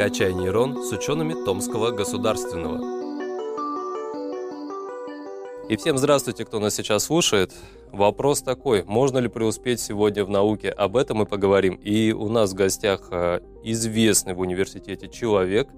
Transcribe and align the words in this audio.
«Качай 0.00 0.32
нейрон» 0.32 0.82
с 0.82 0.92
учеными 0.92 1.34
Томского 1.44 1.90
государственного. 1.90 2.80
И 5.68 5.76
всем 5.76 5.98
здравствуйте, 5.98 6.46
кто 6.46 6.58
нас 6.58 6.74
сейчас 6.74 7.04
слушает. 7.04 7.52
Вопрос 7.92 8.40
такой, 8.40 8.82
можно 8.84 9.18
ли 9.18 9.28
преуспеть 9.28 9.78
сегодня 9.78 10.24
в 10.24 10.30
науке? 10.30 10.70
Об 10.70 10.96
этом 10.96 11.18
мы 11.18 11.26
поговорим. 11.26 11.74
И 11.74 12.12
у 12.12 12.30
нас 12.30 12.52
в 12.52 12.54
гостях 12.54 13.08
э, 13.10 13.40
известный 13.62 14.32
в 14.32 14.40
университете 14.40 15.06
человек, 15.06 15.68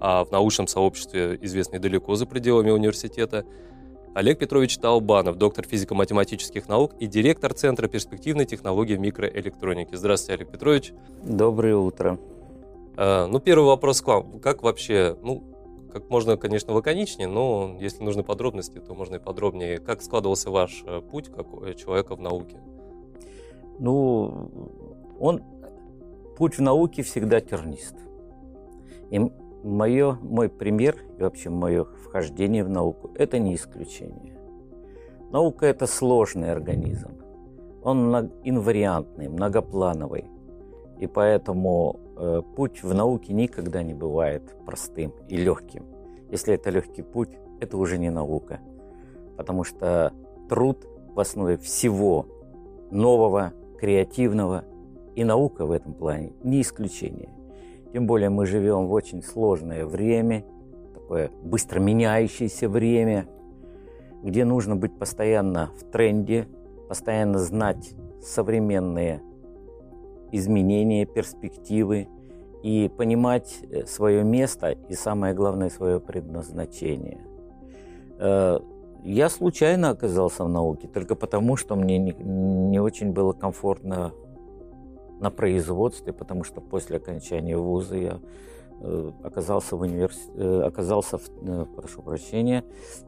а 0.00 0.24
в 0.24 0.32
научном 0.32 0.66
сообществе 0.66 1.38
известный 1.42 1.78
далеко 1.78 2.16
за 2.16 2.26
пределами 2.26 2.72
университета, 2.72 3.44
Олег 4.12 4.40
Петрович 4.40 4.76
Таубанов, 4.78 5.36
доктор 5.36 5.64
физико-математических 5.64 6.66
наук 6.66 6.94
и 6.98 7.06
директор 7.06 7.54
Центра 7.54 7.86
перспективной 7.86 8.44
технологии 8.44 8.96
микроэлектроники. 8.96 9.94
Здравствуйте, 9.94 10.34
Олег 10.34 10.50
Петрович. 10.50 10.92
Доброе 11.22 11.76
утро. 11.76 12.18
А, 13.00 13.28
ну, 13.28 13.38
первый 13.38 13.66
вопрос 13.66 14.02
к 14.02 14.08
вам. 14.08 14.40
Как 14.40 14.64
вообще, 14.64 15.16
ну, 15.22 15.44
как 15.92 16.10
можно, 16.10 16.36
конечно, 16.36 16.74
лаконичнее, 16.74 17.28
но 17.28 17.76
если 17.78 18.02
нужны 18.02 18.24
подробности, 18.24 18.80
то 18.80 18.92
можно 18.92 19.16
и 19.16 19.18
подробнее. 19.20 19.78
Как 19.78 20.02
складывался 20.02 20.50
ваш 20.50 20.82
э, 20.84 21.00
путь 21.00 21.28
как 21.28 21.46
человека 21.76 22.16
в 22.16 22.20
науке? 22.20 22.60
Ну, 23.78 24.50
он, 25.20 25.44
путь 26.36 26.58
в 26.58 26.60
науке 26.60 27.02
всегда 27.04 27.40
тернист. 27.40 27.94
И 29.10 29.20
мое, 29.62 30.18
мой 30.20 30.48
пример 30.48 30.96
и 31.18 31.22
вообще 31.22 31.50
мое 31.50 31.84
вхождение 31.84 32.64
в 32.64 32.68
науку– 32.68 33.12
это 33.14 33.38
не 33.38 33.54
исключение. 33.54 34.40
Наука– 35.30 35.66
это 35.68 35.86
сложный 35.86 36.50
организм. 36.50 37.10
Он 37.84 38.32
инвариантный, 38.42 39.28
многоплановый. 39.28 40.24
И 40.98 41.06
поэтому 41.06 42.00
э, 42.00 42.07
путь 42.56 42.82
в 42.82 42.94
науке 42.94 43.32
никогда 43.32 43.82
не 43.82 43.94
бывает 43.94 44.42
простым 44.66 45.12
и 45.28 45.36
легким. 45.36 45.84
Если 46.30 46.54
это 46.54 46.70
легкий 46.70 47.02
путь, 47.02 47.30
это 47.60 47.76
уже 47.76 47.98
не 47.98 48.10
наука. 48.10 48.60
Потому 49.36 49.64
что 49.64 50.12
труд 50.48 50.86
в 51.14 51.20
основе 51.20 51.56
всего 51.56 52.26
нового, 52.90 53.52
креативного, 53.78 54.64
и 55.14 55.24
наука 55.24 55.66
в 55.66 55.72
этом 55.72 55.94
плане 55.94 56.32
не 56.44 56.60
исключение. 56.60 57.30
Тем 57.92 58.06
более 58.06 58.28
мы 58.28 58.46
живем 58.46 58.86
в 58.86 58.92
очень 58.92 59.22
сложное 59.22 59.86
время, 59.86 60.44
такое 60.94 61.30
быстро 61.42 61.80
меняющееся 61.80 62.68
время, 62.68 63.26
где 64.22 64.44
нужно 64.44 64.76
быть 64.76 64.96
постоянно 64.98 65.70
в 65.78 65.84
тренде, 65.84 66.46
постоянно 66.88 67.38
знать 67.38 67.94
современные 68.22 69.22
изменения, 70.32 71.06
перспективы 71.06 72.08
и 72.62 72.90
понимать 72.96 73.60
э, 73.70 73.86
свое 73.86 74.24
место 74.24 74.70
и 74.70 74.94
самое 74.94 75.34
главное 75.34 75.70
свое 75.70 76.00
предназначение. 76.00 77.20
Э, 78.18 78.58
я 79.04 79.28
случайно 79.28 79.90
оказался 79.90 80.44
в 80.44 80.48
науке 80.48 80.88
только 80.88 81.14
потому, 81.14 81.56
что 81.56 81.76
мне 81.76 81.98
не, 81.98 82.12
не 82.12 82.80
очень 82.80 83.12
было 83.12 83.32
комфортно 83.32 84.12
на 85.20 85.30
производстве, 85.30 86.12
потому 86.12 86.44
что 86.44 86.60
после 86.60 86.96
окончания 86.96 87.56
вуза 87.56 87.96
я 87.96 88.18
э, 88.80 89.12
оказался 89.22 89.76
в 89.76 89.80
универс... 89.82 90.28
оказался, 90.36 91.18
в, 91.18 91.64
прошу 91.76 92.02
прощения, 92.02 92.64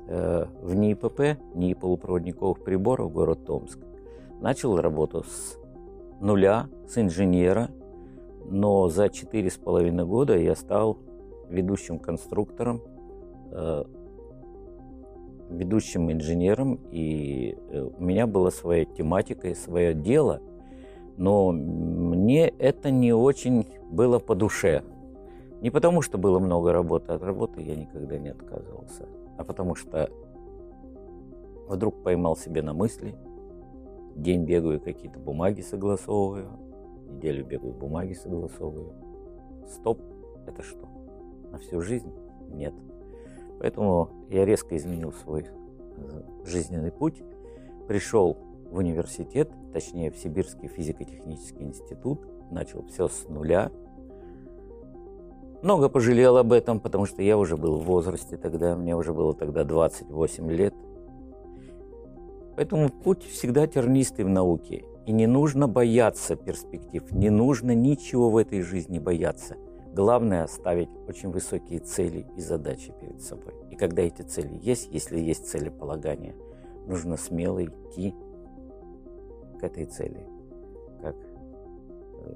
в 0.06 0.74
НИПП, 0.74 1.38
НИИ 1.54 1.74
полупроводниковых 1.74 2.62
приборов, 2.62 3.12
город 3.12 3.44
Томск. 3.44 3.78
Начал 4.40 4.80
работу 4.80 5.24
с 5.24 5.59
нуля, 6.20 6.68
с 6.86 6.98
инженера, 6.98 7.70
но 8.44 8.88
за 8.88 9.08
четыре 9.08 9.50
с 9.50 9.56
половиной 9.56 10.04
года 10.04 10.36
я 10.36 10.54
стал 10.54 10.98
ведущим 11.48 11.98
конструктором, 11.98 12.82
э, 13.50 13.84
ведущим 15.50 16.12
инженером, 16.12 16.78
и 16.90 17.56
э, 17.70 17.88
у 17.98 18.02
меня 18.02 18.26
была 18.26 18.50
своя 18.50 18.84
тематика 18.84 19.48
и 19.48 19.54
свое 19.54 19.94
дело, 19.94 20.40
но 21.16 21.52
мне 21.52 22.48
это 22.48 22.90
не 22.90 23.12
очень 23.12 23.66
было 23.90 24.18
по 24.18 24.34
душе. 24.34 24.82
Не 25.60 25.70
потому, 25.70 26.00
что 26.00 26.16
было 26.16 26.38
много 26.38 26.72
работы, 26.72 27.12
от 27.12 27.22
работы 27.22 27.62
я 27.62 27.76
никогда 27.76 28.18
не 28.18 28.30
отказывался, 28.30 29.06
а 29.36 29.44
потому 29.44 29.74
что 29.74 30.10
вдруг 31.68 32.02
поймал 32.02 32.36
себе 32.36 32.62
на 32.62 32.72
мысли– 32.72 33.14
День 34.16 34.44
бегаю, 34.44 34.80
какие-то 34.80 35.18
бумаги 35.18 35.60
согласовываю. 35.60 36.48
Неделю 37.08 37.44
бегаю, 37.44 37.72
бумаги 37.72 38.12
согласовываю. 38.12 38.92
Стоп, 39.68 40.00
это 40.46 40.62
что? 40.62 40.88
На 41.50 41.58
всю 41.58 41.80
жизнь? 41.80 42.12
Нет. 42.48 42.74
Поэтому 43.58 44.10
я 44.28 44.44
резко 44.44 44.76
изменил 44.76 45.12
свой 45.12 45.46
э, 45.46 46.22
жизненный 46.44 46.92
путь. 46.92 47.22
Пришел 47.88 48.36
в 48.70 48.76
университет, 48.76 49.50
точнее 49.72 50.10
в 50.10 50.16
Сибирский 50.16 50.68
физико-технический 50.68 51.64
институт. 51.64 52.26
Начал 52.50 52.84
все 52.86 53.08
с 53.08 53.28
нуля. 53.28 53.70
Много 55.62 55.88
пожалел 55.88 56.36
об 56.36 56.52
этом, 56.52 56.80
потому 56.80 57.06
что 57.06 57.22
я 57.22 57.36
уже 57.36 57.56
был 57.56 57.78
в 57.78 57.84
возрасте 57.84 58.36
тогда, 58.36 58.76
мне 58.76 58.96
уже 58.96 59.12
было 59.12 59.34
тогда 59.34 59.64
28 59.64 60.50
лет– 60.50 60.74
Поэтому 62.60 62.90
путь 62.90 63.22
всегда 63.22 63.66
тернистый 63.66 64.22
в 64.26 64.28
науке. 64.28 64.84
И 65.06 65.12
не 65.12 65.26
нужно 65.26 65.66
бояться 65.66 66.36
перспектив, 66.36 67.10
не 67.10 67.30
нужно 67.30 67.74
ничего 67.74 68.28
в 68.28 68.36
этой 68.36 68.60
жизни 68.60 68.98
бояться. 68.98 69.56
Главное 69.94 70.46
ставить 70.46 70.90
очень 71.08 71.30
высокие 71.30 71.78
цели 71.78 72.26
и 72.36 72.40
задачи 72.42 72.92
перед 73.00 73.22
собой. 73.22 73.54
И 73.70 73.76
когда 73.76 74.02
эти 74.02 74.20
цели 74.20 74.60
есть, 74.60 74.90
если 74.92 75.18
есть 75.18 75.48
целеполагание, 75.48 76.34
нужно 76.86 77.16
смело 77.16 77.64
идти 77.64 78.14
к 79.58 79.64
этой 79.64 79.86
цели. 79.86 80.26
Как 81.00 81.16
э, 81.16 82.34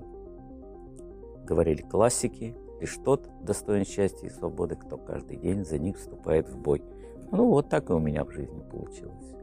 говорили 1.45 1.83
классики, 1.83 2.57
лишь 2.81 2.97
тот 3.05 3.29
достоин 3.43 3.85
счастья 3.85 4.27
и 4.27 4.31
свободы, 4.31 4.77
кто 4.77 4.97
каждый 4.97 5.37
день 5.37 5.67
за 5.67 5.79
них 5.79 5.99
вступает 5.99 6.49
в 6.49 6.57
бой. 6.57 6.83
Ну 7.31 7.49
вот 7.49 7.69
так 7.69 7.91
и 7.91 7.93
у 7.93 7.99
меня 7.99 8.25
в 8.25 8.31
жизни 8.31 8.63
получилось. 8.71 9.35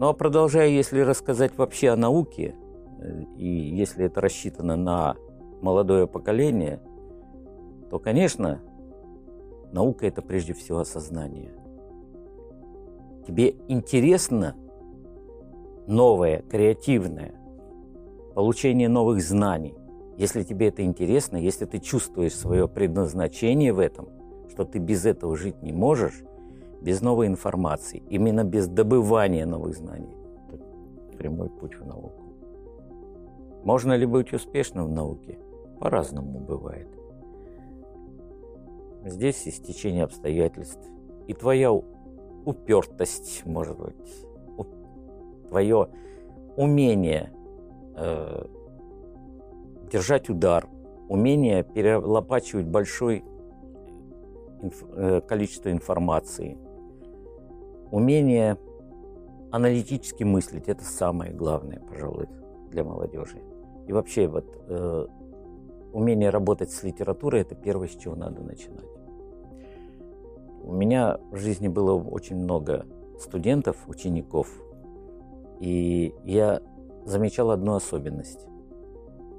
А 0.00 0.14
продолжая, 0.14 0.68
если 0.68 1.00
рассказать 1.00 1.58
вообще 1.58 1.90
о 1.90 1.96
науке, 1.96 2.54
э, 3.00 3.22
и 3.36 3.46
если 3.46 4.06
это 4.06 4.22
рассчитано 4.22 4.74
на 4.74 5.14
молодое 5.60 6.06
поколение, 6.06 6.80
то, 7.90 7.98
конечно, 7.98 8.62
наука 9.72 10.06
это 10.06 10.22
прежде 10.22 10.54
всего 10.54 10.78
осознание. 10.78 11.52
Тебе 13.26 13.54
интересно 13.68 14.56
новое, 15.86 16.40
креативное, 16.50 17.34
получение 18.34 18.88
новых 18.88 19.20
знаний. 19.22 19.74
Если 20.16 20.44
тебе 20.44 20.68
это 20.68 20.82
интересно, 20.82 21.36
если 21.36 21.66
ты 21.66 21.78
чувствуешь 21.78 22.34
свое 22.34 22.68
предназначение 22.68 23.74
в 23.74 23.78
этом, 23.78 24.08
что 24.48 24.64
ты 24.64 24.78
без 24.78 25.04
этого 25.04 25.36
жить 25.36 25.62
не 25.62 25.72
можешь, 25.72 26.22
без 26.80 27.02
новой 27.02 27.26
информации, 27.26 28.02
именно 28.08 28.44
без 28.44 28.68
добывания 28.68 29.46
новых 29.46 29.76
знаний. 29.76 30.16
Это 30.48 31.16
прямой 31.16 31.50
путь 31.50 31.74
в 31.74 31.86
науку. 31.86 32.22
Можно 33.64 33.92
ли 33.94 34.06
быть 34.06 34.32
успешным 34.32 34.86
в 34.86 34.90
науке? 34.90 35.38
По-разному 35.78 36.40
бывает. 36.40 36.88
Здесь 39.04 39.46
и 39.46 39.50
стечение 39.50 40.04
обстоятельств, 40.04 40.86
и 41.26 41.34
твоя 41.34 41.72
упертость, 41.72 43.42
может 43.44 43.78
быть, 43.78 43.94
твое 45.48 45.88
умение 46.56 47.32
э, 47.96 48.44
держать 49.90 50.28
удар, 50.28 50.68
умение 51.08 51.62
перелопачивать 51.62 52.66
большое 52.66 53.24
инф, 54.62 54.84
э, 54.92 55.20
количество 55.26 55.70
информации– 55.70 56.58
Умение 57.90 58.56
аналитически 59.50 60.22
мыслить– 60.24 60.64
это 60.68 60.84
самое 60.84 61.32
главное, 61.32 61.80
пожалуй, 61.80 62.28
для 62.70 62.84
молодежи. 62.84 63.42
И 63.88 63.92
вообще 63.92 64.28
вот 64.28 64.46
э, 64.68 65.06
умение 65.92 66.30
работать 66.30 66.70
с 66.70 66.84
литературой– 66.84 67.40
это 67.42 67.54
первое, 67.54 67.88
с 67.88 67.96
чего 67.96 68.14
надо 68.14 68.42
начинать. 68.42 68.86
У 70.62 70.72
меня 70.72 71.18
в 71.32 71.36
жизни 71.36 71.66
было 71.66 71.94
очень 71.94 72.36
много 72.36 72.86
студентов, 73.18 73.76
учеников, 73.88 74.48
и 75.58 76.14
я 76.24 76.62
замечал 77.04 77.50
одну 77.50 77.74
особенность. 77.74 78.46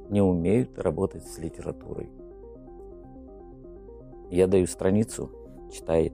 Не 0.10 0.22
умеют 0.22 0.78
работать 0.78 1.26
с 1.26 1.38
литературой. 1.38 2.10
Я 4.30 4.48
даю 4.48 4.68
страницу, 4.68 5.32
читает 5.72 6.14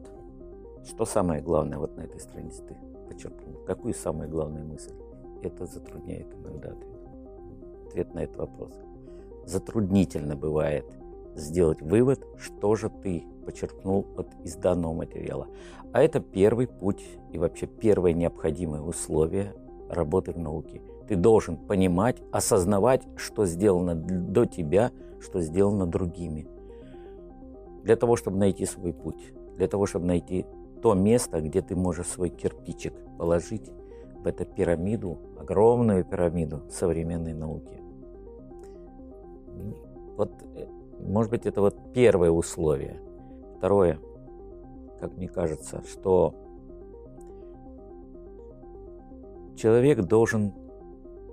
что 0.88 1.06
самое 1.06 1.42
главное 1.42 1.78
вот 1.78 1.98
на 1.98 2.01
этой 2.01 2.19
странице 2.19 2.63
ты 2.63 2.75
подчеркнул? 3.07 3.56
Какую 3.66 3.94
самую 3.94 4.30
главную 4.30 4.66
мысль? 4.66 4.94
Это 5.44 5.66
затрудняет 5.66 6.34
иногда 6.34 6.69
ответ, 6.69 7.00
ответ 7.88 8.13
на 8.13 8.19
этот 8.19 8.38
вопрос. 8.38 8.74
Затруднительно 9.45 10.36
бывает 10.36 10.86
сделать 11.36 11.81
вывод, 11.81 12.25
что 12.38 12.75
же 12.75 12.89
ты 12.89 13.24
почерпнул 13.45 14.07
от, 14.18 14.28
из 14.44 14.56
данного 14.56 14.94
материала. 14.94 15.48
А 15.94 16.01
это 16.01 16.19
первый 16.19 16.68
путь 16.68 17.04
и 17.31 17.38
вообще 17.38 17.68
первое 17.68 18.13
необходимое 18.13 18.81
условие 18.81 19.54
работы 19.89 20.34
в 20.34 20.38
науке. 20.38 20.81
Ты 21.07 21.16
должен 21.16 21.56
понимать, 21.56 22.18
осознавать, 22.31 23.04
что 23.16 23.45
сделано 23.45 23.95
до 23.95 24.45
тебя, 24.45 24.92
что 25.19 25.39
сделано 25.42 25.86
другими. 25.86 26.48
Для 27.84 27.95
того, 27.95 28.18
чтобы 28.18 28.38
найти 28.38 28.66
свой 28.66 28.94
путь, 28.94 29.34
для 29.56 29.68
того, 29.68 29.86
чтобы 29.86 30.06
найти 30.06 30.45
то 30.88 30.94
место, 30.94 31.42
где 31.42 31.62
ты 31.62 31.75
можешь 31.75 32.07
свой 32.07 32.30
кирпичик 32.30 32.94
положить 33.18 33.69
в 34.24 34.25
эту 34.25 34.45
пирамиду, 34.45 35.18
огромную 35.38 36.06
пирамиду 36.06 36.62
современной 36.69 37.34
науки. 37.34 37.81
Вот, 40.16 40.31
э, 40.56 40.66
может 41.06 41.30
быть, 41.31 41.45
это 41.45 41.60
вот 41.60 41.75
первое 41.92 42.31
условие. 42.31 43.01
Второе, 43.57 44.00
как 45.01 45.18
мне 45.18 45.28
кажется, 45.28 45.84
что 45.84 46.34
человек 49.57 50.04
должен 50.04 50.54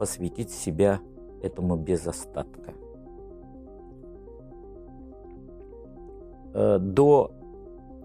посвятить 0.00 0.50
себя 0.50 0.98
этому 1.44 1.76
без 1.76 2.04
остатка. 2.08 2.74
Э, 6.54 6.78
до 6.80 7.30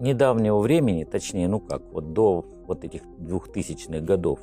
недавнего 0.00 0.58
времени, 0.58 1.04
точнее, 1.04 1.48
ну 1.48 1.60
как, 1.60 1.82
вот 1.92 2.12
до 2.12 2.44
вот 2.66 2.84
этих 2.84 3.02
двухтысячных 3.18 4.04
годов, 4.04 4.40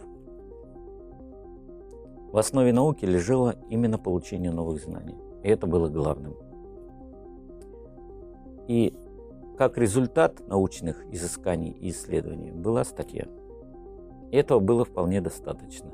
в 2.32 2.38
основе 2.38 2.74
науки 2.74 3.06
лежало 3.06 3.56
именно 3.70 3.98
получение 3.98 4.52
новых 4.52 4.82
знаний. 4.82 5.16
И 5.44 5.50
это 5.50 5.66
было 5.66 5.90
главным. 5.90 6.36
И 8.68 8.94
как 9.58 9.78
результат 9.78 10.48
научных 10.48 11.04
изысканий 11.12 11.72
и 11.72 11.90
исследований 11.90 12.52
была 12.52 12.84
статья. 12.84 13.28
И 14.32 14.38
этого 14.38 14.60
было 14.60 14.86
вполне 14.86 15.22
достаточно. 15.22 15.92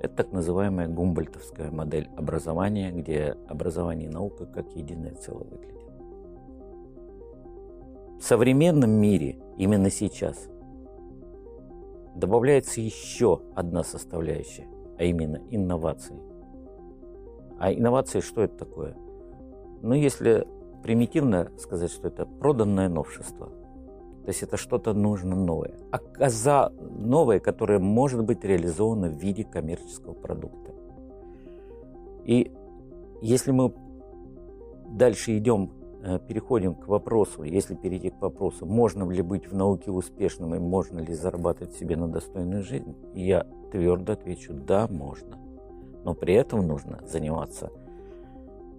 Это 0.00 0.14
так 0.16 0.32
называемая 0.32 0.88
гумбольтовская 0.88 1.70
модель 1.70 2.08
образования, 2.16 2.90
где 2.90 3.36
образование 3.48 4.08
и 4.08 4.12
наука 4.12 4.46
как 4.46 4.70
единое 4.74 5.14
целое 5.14 5.44
выглядит. 5.44 5.81
В 8.22 8.24
современном 8.24 8.92
мире, 8.92 9.40
именно 9.58 9.90
сейчас, 9.90 10.48
добавляется 12.14 12.80
еще 12.80 13.40
одна 13.56 13.82
составляющая, 13.82 14.68
а 14.96 15.02
именно 15.02 15.40
инновации. 15.50 16.14
А 17.58 17.72
инновации 17.72 18.20
что 18.20 18.42
это 18.42 18.58
такое? 18.58 18.96
Ну, 19.82 19.94
если 19.94 20.46
примитивно 20.84 21.50
сказать, 21.58 21.90
что 21.90 22.06
это 22.06 22.24
проданное 22.24 22.88
новшество. 22.88 23.46
То 23.46 24.28
есть 24.28 24.44
это 24.44 24.56
что-то 24.56 24.92
нужно 24.92 25.34
новое. 25.34 25.74
А 25.90 25.98
коза 25.98 26.70
новое, 26.78 27.40
которое 27.40 27.80
может 27.80 28.24
быть 28.24 28.44
реализовано 28.44 29.08
в 29.08 29.18
виде 29.20 29.42
коммерческого 29.42 30.12
продукта. 30.12 30.72
И 32.24 32.52
если 33.20 33.50
мы 33.50 33.74
дальше 34.90 35.36
идем, 35.36 35.72
переходим 36.26 36.74
к 36.74 36.88
вопросу, 36.88 37.44
если 37.44 37.74
перейти 37.74 38.10
к 38.10 38.20
вопросу, 38.20 38.66
можно 38.66 39.08
ли 39.08 39.22
быть 39.22 39.46
в 39.50 39.54
науке 39.54 39.90
успешным 39.90 40.54
и 40.54 40.58
можно 40.58 40.98
ли 40.98 41.14
зарабатывать 41.14 41.74
себе 41.74 41.96
на 41.96 42.08
достойную 42.08 42.62
жизнь, 42.62 42.96
я 43.14 43.46
твердо 43.70 44.14
отвечу, 44.14 44.52
да, 44.52 44.88
можно. 44.88 45.38
Но 46.04 46.14
при 46.14 46.34
этом 46.34 46.66
нужно 46.66 47.00
заниматься 47.06 47.70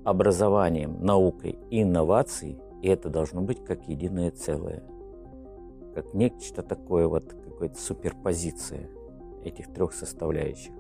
образованием, 0.04 0.98
наукой 1.02 1.58
и 1.70 1.82
инновацией, 1.82 2.60
и 2.82 2.90
это 2.90 3.10
должно 3.10 3.42
быть 3.42 3.64
как 3.64 3.88
единое 3.88 4.32
целое, 4.32 4.84
как 5.96 6.14
нечто 6.14 6.62
такое 6.62 7.08
вот, 7.08 7.34
какая-то 7.34 7.80
суперпозиция 7.80 8.90
этих 9.46 9.72
трех 9.74 9.94
составляющих. 9.94 10.74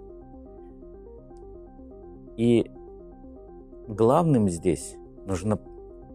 И 2.36 2.70
главным 3.88 4.50
здесь 4.50 4.98
нужно, 5.26 5.58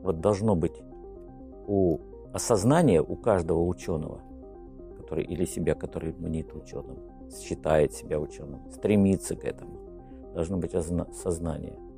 вот 0.09 0.21
должно 0.21 0.57
быть 0.57 0.83
у 1.67 2.01
осознания 2.33 3.01
у 3.01 3.17
каждого 3.17 3.63
ученого, 3.63 4.21
который 4.97 5.25
или 5.25 5.45
себя, 5.45 5.75
который 5.75 6.13
мнит 6.13 6.53
ученым, 6.55 6.99
считает 7.31 7.93
себя 7.93 8.19
ученым, 8.19 8.71
стремится 8.73 9.37
к 9.37 9.45
этому, 9.45 9.79
должно 10.35 10.57
быть 10.59 10.73
сознание– 10.73 11.79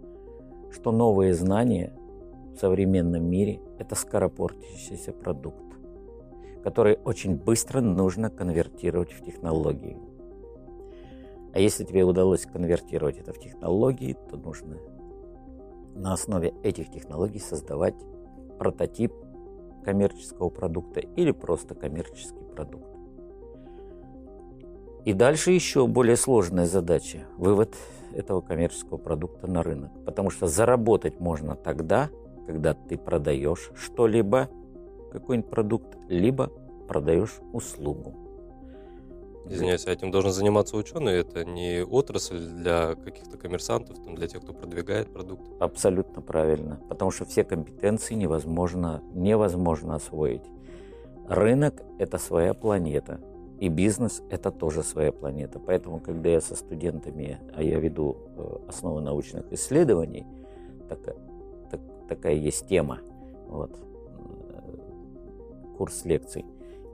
что 0.70 0.92
новые 0.92 1.34
знания 1.34 1.92
в 2.54 2.58
современном 2.58 3.24
мире– 3.24 3.60
это 3.78 3.94
скоропортящийся 3.94 5.12
продукт, 5.12 5.64
который 6.62 6.98
очень 7.04 7.36
быстро 7.36 7.80
нужно 7.80 8.30
конвертировать 8.30 9.12
в 9.12 9.24
технологии. 9.24 9.98
А 11.52 11.58
если 11.58 11.84
тебе 11.84 12.04
удалось 12.04 12.46
конвертировать 12.46 13.18
это 13.18 13.32
в 13.32 13.40
технологии, 13.40 14.16
то 14.30 14.36
нужно 14.36 14.76
на 15.94 16.12
основе 16.12 16.54
этих 16.62 16.90
технологий 16.90 17.40
создавать 17.40 17.94
прототип 18.58 19.12
коммерческого 19.84 20.50
продукта 20.50 21.00
или 21.00 21.32
просто 21.32 21.74
коммерческий 21.74 22.44
продукт. 22.54 22.86
И 25.04 25.14
дальше 25.14 25.50
еще 25.50 25.86
более 25.86 26.16
сложная 26.16 26.66
задача– 26.66 27.26
вывод 27.38 27.74
этого 28.12 28.42
коммерческого 28.42 28.98
продукта 28.98 29.46
на 29.46 29.62
рынок. 29.62 29.90
Потому 30.04 30.28
что 30.30 30.46
заработать 30.46 31.20
можно 31.20 31.56
тогда, 31.56 32.10
когда 32.46 32.74
ты 32.74 32.98
продаешь 32.98 33.70
что-либо, 33.74 34.48
какой-нибудь 35.10 35.50
продукт, 35.50 35.96
либо 36.08 36.48
продаешь 36.86 37.40
услугу. 37.52 38.14
Извиняюсь, 39.48 39.86
этим 39.86 40.10
должен 40.10 40.32
заниматься 40.32 40.76
ученый? 40.76 41.14
Это 41.14 41.44
не 41.44 41.82
отрасль 41.82 42.38
для 42.38 42.94
каких-то 42.94 43.36
коммерсантов, 43.36 43.98
там, 44.04 44.14
для 44.14 44.28
тех, 44.28 44.42
кто 44.42 44.52
продвигает 44.52 45.12
продукт? 45.12 45.42
Абсолютно 45.60 46.22
правильно. 46.22 46.80
Потому 46.88 47.10
что 47.10 47.24
все 47.24 47.42
компетенции 47.42 48.14
невозможно, 48.14 49.02
невозможно 49.12 49.94
освоить. 49.96 50.44
Рынок– 51.28 51.82
это 51.98 52.18
своя 52.18 52.54
планета. 52.54 53.20
И 53.58 53.68
бизнес– 53.68 54.22
это 54.30 54.50
тоже 54.50 54.82
своя 54.82 55.12
планета. 55.12 55.58
Поэтому, 55.58 56.00
когда 56.00 56.30
я 56.30 56.40
со 56.40 56.54
студентами, 56.54 57.38
а 57.54 57.62
я 57.62 57.78
веду 57.78 58.16
э, 58.36 58.56
основы 58.68 59.00
научных 59.00 59.52
исследований, 59.52 60.26
такая, 60.88 61.16
так, 61.70 61.80
такая 62.08 62.34
есть 62.34 62.66
тема, 62.68 63.00
вот, 63.48 63.78
э, 63.78 65.76
курс 65.76 66.04
лекций. 66.04 66.44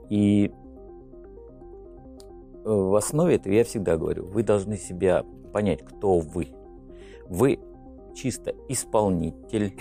И 0.09 0.51
в 2.75 2.95
основе 2.95 3.35
этого 3.35 3.53
я 3.53 3.63
всегда 3.63 3.97
говорю, 3.97 4.25
вы 4.25 4.43
должны 4.43 4.77
себя 4.77 5.23
понять, 5.53 5.83
кто 5.83 6.19
вы. 6.19 6.49
Вы 7.27 7.59
чисто 8.15 8.53
исполнитель, 8.67 9.73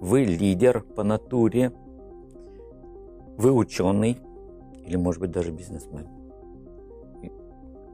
вы 0.00 0.24
лидер 0.24 0.82
по 0.82 1.02
натуре, 1.02 1.72
вы 3.36 3.52
ученый 3.52 4.18
или, 4.86 4.96
может 4.96 5.20
быть, 5.20 5.30
даже 5.30 5.52
бизнесмен 5.52 6.22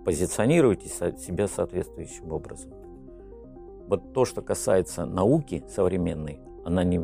позиционируете 0.09 0.89
себя 0.89 1.47
соответствующим 1.47 2.33
образом. 2.33 2.73
Вот 3.89 4.15
то, 4.15 4.25
что 4.25 4.41
касается 4.41 5.05
науки 5.05 5.63
современной, 5.69 6.41
она 6.65 6.83
не 6.83 6.99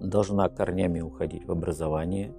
должна 0.00 0.48
корнями 0.48 1.00
уходить 1.00 1.44
в 1.44 1.50
образование, 1.50 2.32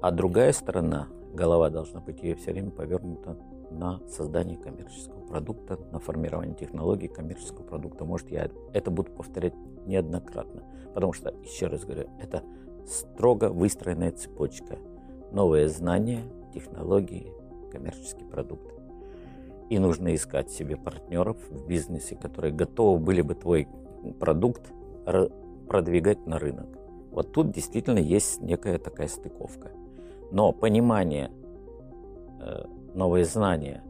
а 0.00 0.12
другая 0.12 0.52
сторона, 0.52 1.08
голова 1.32 1.70
должна 1.70 2.00
быть 2.00 2.22
ее 2.22 2.34
все 2.34 2.52
время 2.52 2.70
повернута 2.70 3.36
на 3.70 4.00
создание 4.08 4.56
коммерческого 4.56 5.20
продукта, 5.26 5.78
на 5.92 5.98
формирование 5.98 6.54
технологий 6.54 7.08
коммерческого 7.08 7.64
продукта. 7.64 8.04
Может, 8.04 8.30
я 8.30 8.50
это 8.72 8.90
буду 8.90 9.10
повторять 9.12 9.54
неоднократно, 9.86 10.64
потому 10.94 11.12
что, 11.12 11.34
еще 11.42 11.66
раз 11.66 11.84
говорю, 11.84 12.08
это 12.20 12.42
строго 12.86 13.50
выстроенная 13.50 14.12
цепочка. 14.12 14.78
Новые 15.32 15.68
знания, 15.68 16.22
технологии, 16.54 17.32
коммерческий 17.70 18.24
продукт. 18.24 18.72
И 19.68 19.78
нужно 19.78 20.14
искать 20.14 20.50
себе 20.50 20.78
партнеров 20.78 21.36
в 21.50 21.66
бизнесе, 21.66 22.16
которые 22.16 22.54
готовы 22.54 22.98
были 22.98 23.20
бы 23.20 23.34
твой 23.34 23.68
продукт 24.18 24.72
продвигать 25.68 26.26
на 26.26 26.38
рынок. 26.38 26.66
Вот 27.10 27.32
тут 27.32 27.50
действительно 27.50 27.98
есть 27.98 28.40
некая 28.40 28.78
такая 28.78 29.08
стыковка. 29.08 29.70
Но 30.30 30.52
понимание, 30.52 31.30
э, 32.40 32.64
новые 32.94 33.24
знания, 33.24 33.82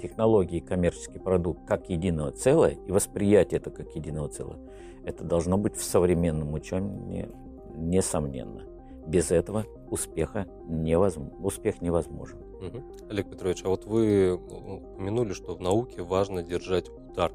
технологии, 0.00 0.60
коммерческий 0.60 1.18
продукт 1.18 1.66
как 1.66 1.88
единого 1.88 2.30
целого 2.32 2.70
и 2.70 2.92
восприятие 2.92 3.58
это 3.58 3.70
как 3.70 3.94
единого 3.94 4.28
целого, 4.28 4.58
это 5.04 5.24
должно 5.24 5.56
быть 5.56 5.76
в 5.76 5.84
современном 5.84 6.54
учении 6.54 7.28
несомненно. 7.74 8.64
Без 9.06 9.30
этого 9.30 9.64
успеха 9.90 10.46
невозможно, 10.66 11.38
успех 11.44 11.80
невозможен. 11.80 12.38
Угу. 12.38 13.08
Олег 13.10 13.30
Петрович, 13.30 13.62
а 13.64 13.68
вот 13.68 13.84
вы 13.84 14.34
упомянули, 14.34 15.32
что 15.32 15.54
в 15.54 15.60
науке 15.60 16.02
важно 16.02 16.42
держать 16.42 16.88
удар. 16.88 17.32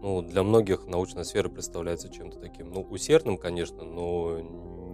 Ну, 0.00 0.22
для 0.22 0.44
многих 0.44 0.86
научная 0.86 1.24
сфера 1.24 1.48
представляется 1.48 2.08
чем-то 2.08 2.38
таким, 2.38 2.70
ну, 2.70 2.82
усердным, 2.82 3.36
конечно, 3.36 3.82
но 3.82 4.38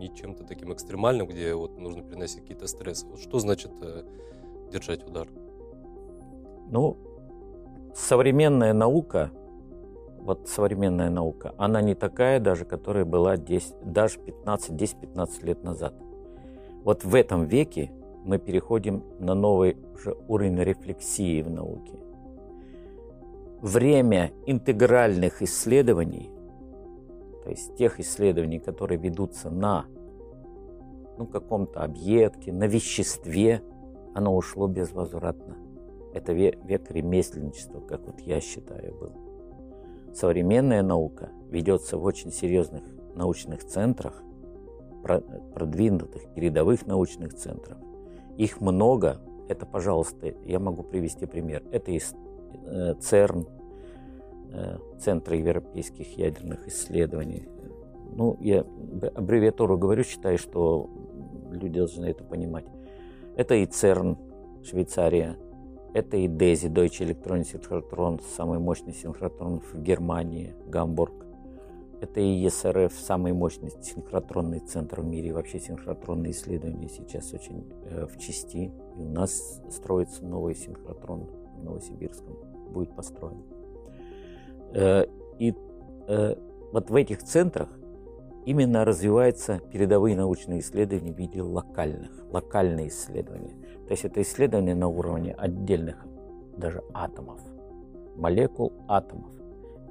не 0.09 0.15
чем-то 0.15 0.45
таким 0.45 0.73
экстремальным, 0.73 1.27
где 1.27 1.55
вот 1.55 1.79
нужно 1.79 2.03
приносить 2.03 2.41
какие-то 2.43 2.67
стрессы. 2.67 3.07
Вот 3.07 3.21
что 3.21 3.39
значит 3.39 3.73
э, 3.83 4.05
держать 4.71 5.07
удар? 5.07 5.29
Ну, 6.71 6.97
современная 7.95 8.73
наука, 8.73 9.31
вот 10.19 10.49
современная 10.49 11.11
наука, 11.11 11.55
она 11.59 11.81
не 11.83 11.95
такая 11.95 12.41
даже, 12.41 12.65
которая 12.65 13.05
была 13.05 13.37
10, 13.37 13.75
даже 13.85 14.19
15, 14.19 14.71
10-15 14.73 15.45
лет 15.47 15.63
назад. 15.63 15.95
Вот 16.83 17.05
в 17.05 17.15
этом 17.15 17.47
веке 17.47 17.93
мы 18.25 18.39
переходим 18.39 19.05
на 19.19 19.35
новый 19.35 19.77
уже 19.95 20.17
уровень 20.29 20.59
рефлексии 20.59 21.43
в 21.43 21.51
науке. 21.51 21.99
Время 23.61 24.33
интегральных 24.47 25.41
исследований, 25.41 26.31
то 27.43 27.51
есть 27.51 27.77
тех 27.77 28.01
исследований, 28.01 28.59
которые 28.59 28.99
ведутся 28.99 29.51
на 29.51 29.87
ну, 31.19 31.27
каком-то 31.27 31.83
объекте, 31.83 32.53
на 32.53 32.65
веществе, 32.65 33.63
оно 34.15 34.35
ушло 34.35 34.67
безвозвратно. 34.67 35.57
Это 36.13 36.33
век, 36.33 36.91
ремесленничества, 36.91 37.81
как 37.81 38.07
вот 38.07 38.21
я 38.21 38.41
считаю, 38.41 38.95
был. 38.95 39.13
Современная 40.15 40.83
наука 40.83 41.31
ведется 41.51 41.99
в 41.99 42.05
очень 42.05 42.31
серьезных 42.31 42.85
научных 43.17 43.65
центрах, 43.65 44.23
продвинутых 45.55 46.33
передовых 46.35 46.87
научных 46.87 47.35
центрах. 47.35 47.79
Их 48.37 48.61
много. 48.61 49.21
Это, 49.49 49.67
пожалуйста, 49.67 50.35
я 50.45 50.59
могу 50.59 50.83
привести 50.83 51.27
пример. 51.27 51.63
Это 51.71 51.91
из 51.91 52.15
э, 52.65 52.95
ЦЕРН, 52.99 53.47
э, 54.53 54.79
Центра 54.99 55.37
европейских 55.37 56.17
ядерных 56.17 56.67
исследований. 56.69 57.47
Ну, 58.17 58.39
я 58.41 58.65
аббревиатуру 59.15 59.77
говорю, 59.77 60.05
считаю, 60.05 60.39
что 60.39 60.89
люди 61.55 61.79
должны 61.79 62.07
это 62.07 62.25
понимать. 62.25 62.67
Это 63.37 63.55
и 63.55 63.67
ЦЕРН, 63.67 64.17
Швейцария, 64.63 65.37
это 65.95 66.17
и 66.17 66.27
DESI, 66.27 66.73
Deutsche 66.73 67.07
Electronic 67.07 67.45
Synchrotron, 67.53 68.21
самый 68.37 68.59
мощный 68.59 68.93
синхротрон 68.93 69.61
в 69.61 69.81
Германии, 69.81 70.55
Гамбург. 70.67 71.25
Это 72.01 72.21
и 72.21 72.27
ЕСРФ, 72.27 72.93
самый 72.93 73.33
мощный 73.33 73.71
синхротронный 73.81 74.59
центр 74.59 75.01
в 75.01 75.05
мире. 75.05 75.33
Вообще 75.33 75.61
синхротронные 75.61 76.33
исследования 76.33 76.89
сейчас 76.89 77.33
очень 77.33 77.73
э, 77.85 78.07
в 78.07 78.19
части. 78.19 78.73
И 78.97 79.01
у 79.01 79.09
нас 79.09 79.63
строится 79.71 80.25
новый 80.27 80.57
синхротрон 80.57 81.31
в 81.57 81.65
Новосибирском. 81.65 82.37
Будет 82.73 82.95
построен. 82.97 83.45
Э, 84.75 85.07
и 85.39 85.55
э, 86.09 86.35
вот 86.73 86.91
в 86.91 86.95
этих 86.97 87.23
центрах 87.23 87.69
именно 88.47 88.85
развиваются 88.85 89.61
передовые 89.73 90.17
научные 90.17 90.61
исследования 90.61 91.13
в 91.13 91.19
виде 91.19 91.43
локальных, 91.43 92.11
локальные 92.31 92.89
исследования. 92.89 93.55
То 93.87 93.93
есть 93.93 94.05
это 94.05 94.23
исследования 94.23 94.75
на 94.75 94.89
уровне 94.89 95.35
отдельных 95.35 96.07
даже 96.57 96.83
атомов, 96.93 97.41
молекул 98.17 98.73
атомов. 98.89 99.31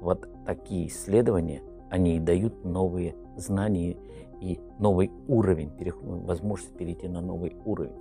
Вот 0.00 0.28
такие 0.44 0.88
исследования– 0.88 1.62
они 1.94 2.18
дают 2.18 2.64
новые 2.64 3.14
знания 3.36 3.96
и 4.40 4.58
новый 4.80 5.12
уровень, 5.28 5.70
возможность 6.02 6.76
перейти 6.76 7.06
на 7.06 7.20
новый 7.20 7.56
уровень. 7.64 7.94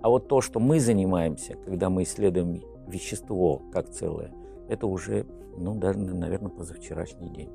А 0.00 0.08
вот 0.08 0.28
то, 0.28 0.40
что 0.40 0.60
мы 0.60 0.78
занимаемся, 0.78 1.56
когда 1.64 1.90
мы 1.90 2.04
исследуем 2.04 2.62
вещество 2.86 3.62
как 3.72 3.90
целое, 3.90 4.32
это 4.68 4.86
уже, 4.86 5.26
ну, 5.56 5.74
даже, 5.74 5.98
наверное, 5.98 6.50
позавчерашний 6.50 7.30
день. 7.30 7.50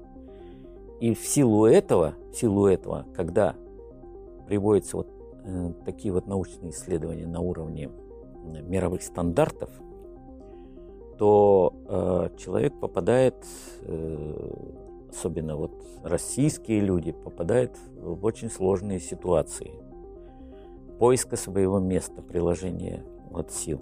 И 1.01 1.15
в 1.15 1.25
силу 1.25 1.65
этого, 1.65 2.13
в 2.31 2.35
силу 2.35 2.67
этого, 2.67 3.07
когда 3.15 3.55
приводятся 4.45 4.97
вот 4.97 5.07
э, 5.43 5.73
такие 5.83 6.13
вот 6.13 6.27
научные 6.27 6.69
исследования 6.69 7.25
на 7.25 7.39
уровне 7.39 7.89
мировых 8.43 9.01
стандартов, 9.01 9.71
то 11.17 11.73
э, 11.87 12.37
человек 12.37 12.79
попадает 12.79 13.35
э, 13.81 14.53
особенно 15.09 15.55
вот 15.55 15.71
российские 16.03 16.81
люди, 16.81 17.11
попадают 17.11 17.75
в 17.95 18.23
очень 18.23 18.51
сложные 18.51 18.99
ситуации 18.99 19.71
поиска 20.99 21.35
своего 21.35 21.79
места, 21.79 22.21
приложения 22.21 23.03
вот 23.31 23.51
сил. 23.51 23.81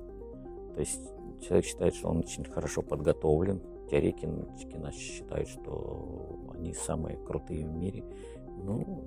То 0.73 0.79
есть 0.79 1.01
человек 1.41 1.65
считает, 1.65 1.95
что 1.95 2.07
он 2.07 2.19
очень 2.19 2.45
хорошо 2.45 2.81
подготовлен, 2.81 3.61
теоретики 3.91 4.77
нас 4.77 4.95
считают, 4.95 5.49
что 5.49 6.48
они 6.59 6.73
самые 6.73 7.17
крутые 7.17 7.65
в 7.65 7.73
мире. 7.73 8.03
Ну, 8.63 9.03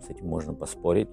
с 0.00 0.08
этим 0.08 0.28
можно 0.28 0.54
поспорить. 0.54 1.08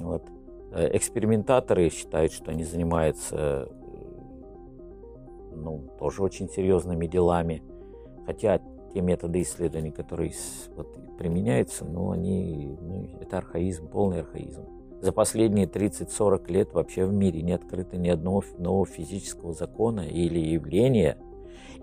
Вот. 0.00 0.24
Э, 0.72 0.96
экспериментаторы 0.96 1.90
считают, 1.90 2.32
что 2.32 2.50
они 2.50 2.64
занимаются 2.64 3.68
ну, 5.54 5.84
тоже 5.98 6.22
очень 6.22 6.48
серьезными 6.48 7.06
делами. 7.06 7.62
Хотя 8.26 8.60
те 8.92 9.00
методы 9.00 9.42
исследований, 9.42 9.90
которые 9.90 10.32
вот, 10.76 11.16
применяются, 11.18 11.84
но 11.84 12.10
они, 12.10 12.76
ну, 12.80 13.08
это 13.20 13.38
архаизм, 13.38 13.88
полный 13.88 14.20
архаизм. 14.20 14.64
За 15.00 15.12
последние 15.12 15.66
30-40 15.66 16.52
лет 16.52 16.72
вообще 16.72 17.04
в 17.04 17.12
мире 17.12 17.42
не 17.42 17.52
открыто 17.52 17.96
ни 17.96 18.08
одного 18.08 18.44
нового 18.58 18.86
физического 18.86 19.52
закона 19.52 20.02
или 20.02 20.38
явления, 20.38 21.18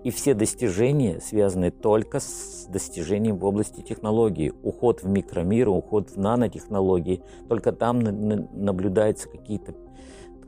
и 0.02 0.10
все 0.10 0.34
достижения 0.34 1.20
связаны 1.20 1.70
только 1.70 2.20
с 2.20 2.66
достижением 2.68 3.36
в 3.36 3.44
области 3.44 3.82
технологий. 3.82 4.52
Уход 4.62 5.02
в 5.02 5.08
микромир, 5.08 5.68
уход 5.68 6.10
в 6.10 6.16
нанотехнологии. 6.16 7.22
Только 7.48 7.72
там 7.72 8.00
наблюдаются 8.00 9.28
какие-то 9.28 9.74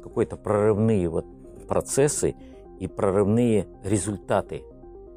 какие-то 0.03 0.37
прорывные 0.37 1.09
вот 1.09 1.27
процессы 1.69 2.35
и 2.81 2.89
прорывные 2.89 3.67
результаты. 3.85 4.65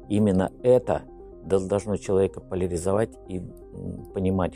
Именно 0.08 0.52
это 0.62 1.02
должно 1.44 1.96
человека 1.96 2.40
поляризовать 2.40 3.10
и 3.28 3.42
понимать. 4.14 4.54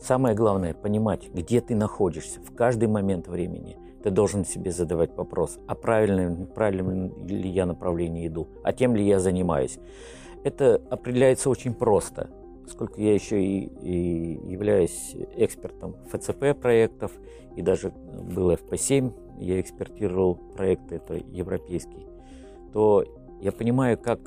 Самое 0.00 0.34
главное– 0.34 0.74
понимать, 0.82 1.30
где 1.32 1.60
ты 1.60 1.74
находишься 1.74 2.40
в 2.40 2.54
каждый 2.54 2.88
момент 2.88 3.28
времени. 3.28 3.78
Ты 4.06 4.12
должен 4.12 4.44
себе 4.44 4.70
задавать 4.70 5.16
вопрос, 5.16 5.58
а 5.66 5.74
правильно, 5.74 6.46
правильно 6.46 7.10
ли 7.26 7.48
я 7.48 7.66
направление 7.66 8.28
иду, 8.28 8.46
а 8.62 8.72
тем 8.72 8.94
ли 8.94 9.04
я 9.04 9.18
занимаюсь. 9.18 9.80
Это 10.44 10.80
определяется 10.90 11.50
очень 11.50 11.74
просто, 11.74 12.30
поскольку 12.62 13.00
я 13.00 13.12
еще 13.12 13.42
и, 13.42 13.64
и 13.64 14.48
являюсь 14.48 15.16
экспертом 15.34 15.96
ФЦП 16.12 16.56
проектов, 16.56 17.10
и 17.56 17.62
даже 17.62 17.90
был 17.90 18.52
FP7, 18.52 19.40
я 19.40 19.60
экспертировал 19.60 20.36
проекты, 20.36 20.94
это 20.94 21.14
европейский, 21.14 22.06
то 22.72 23.04
я 23.40 23.50
понимаю, 23.50 23.98
как 23.98 24.20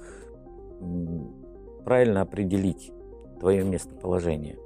правильно 1.85 2.19
определить 2.19 2.91
твое 3.39 3.63
местоположение. 3.63 4.57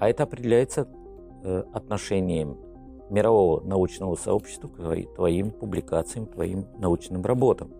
А 0.00 0.08
это 0.08 0.24
определяется 0.24 0.88
э, 1.44 1.62
отношением 1.72 2.58
мирового 3.10 3.60
научного 3.60 4.16
сообщества 4.16 4.68
к 4.68 5.14
твоим 5.14 5.50
публикациям, 5.50 6.26
твоим 6.26 6.66
научным 6.78 7.24
работам. 7.24 7.70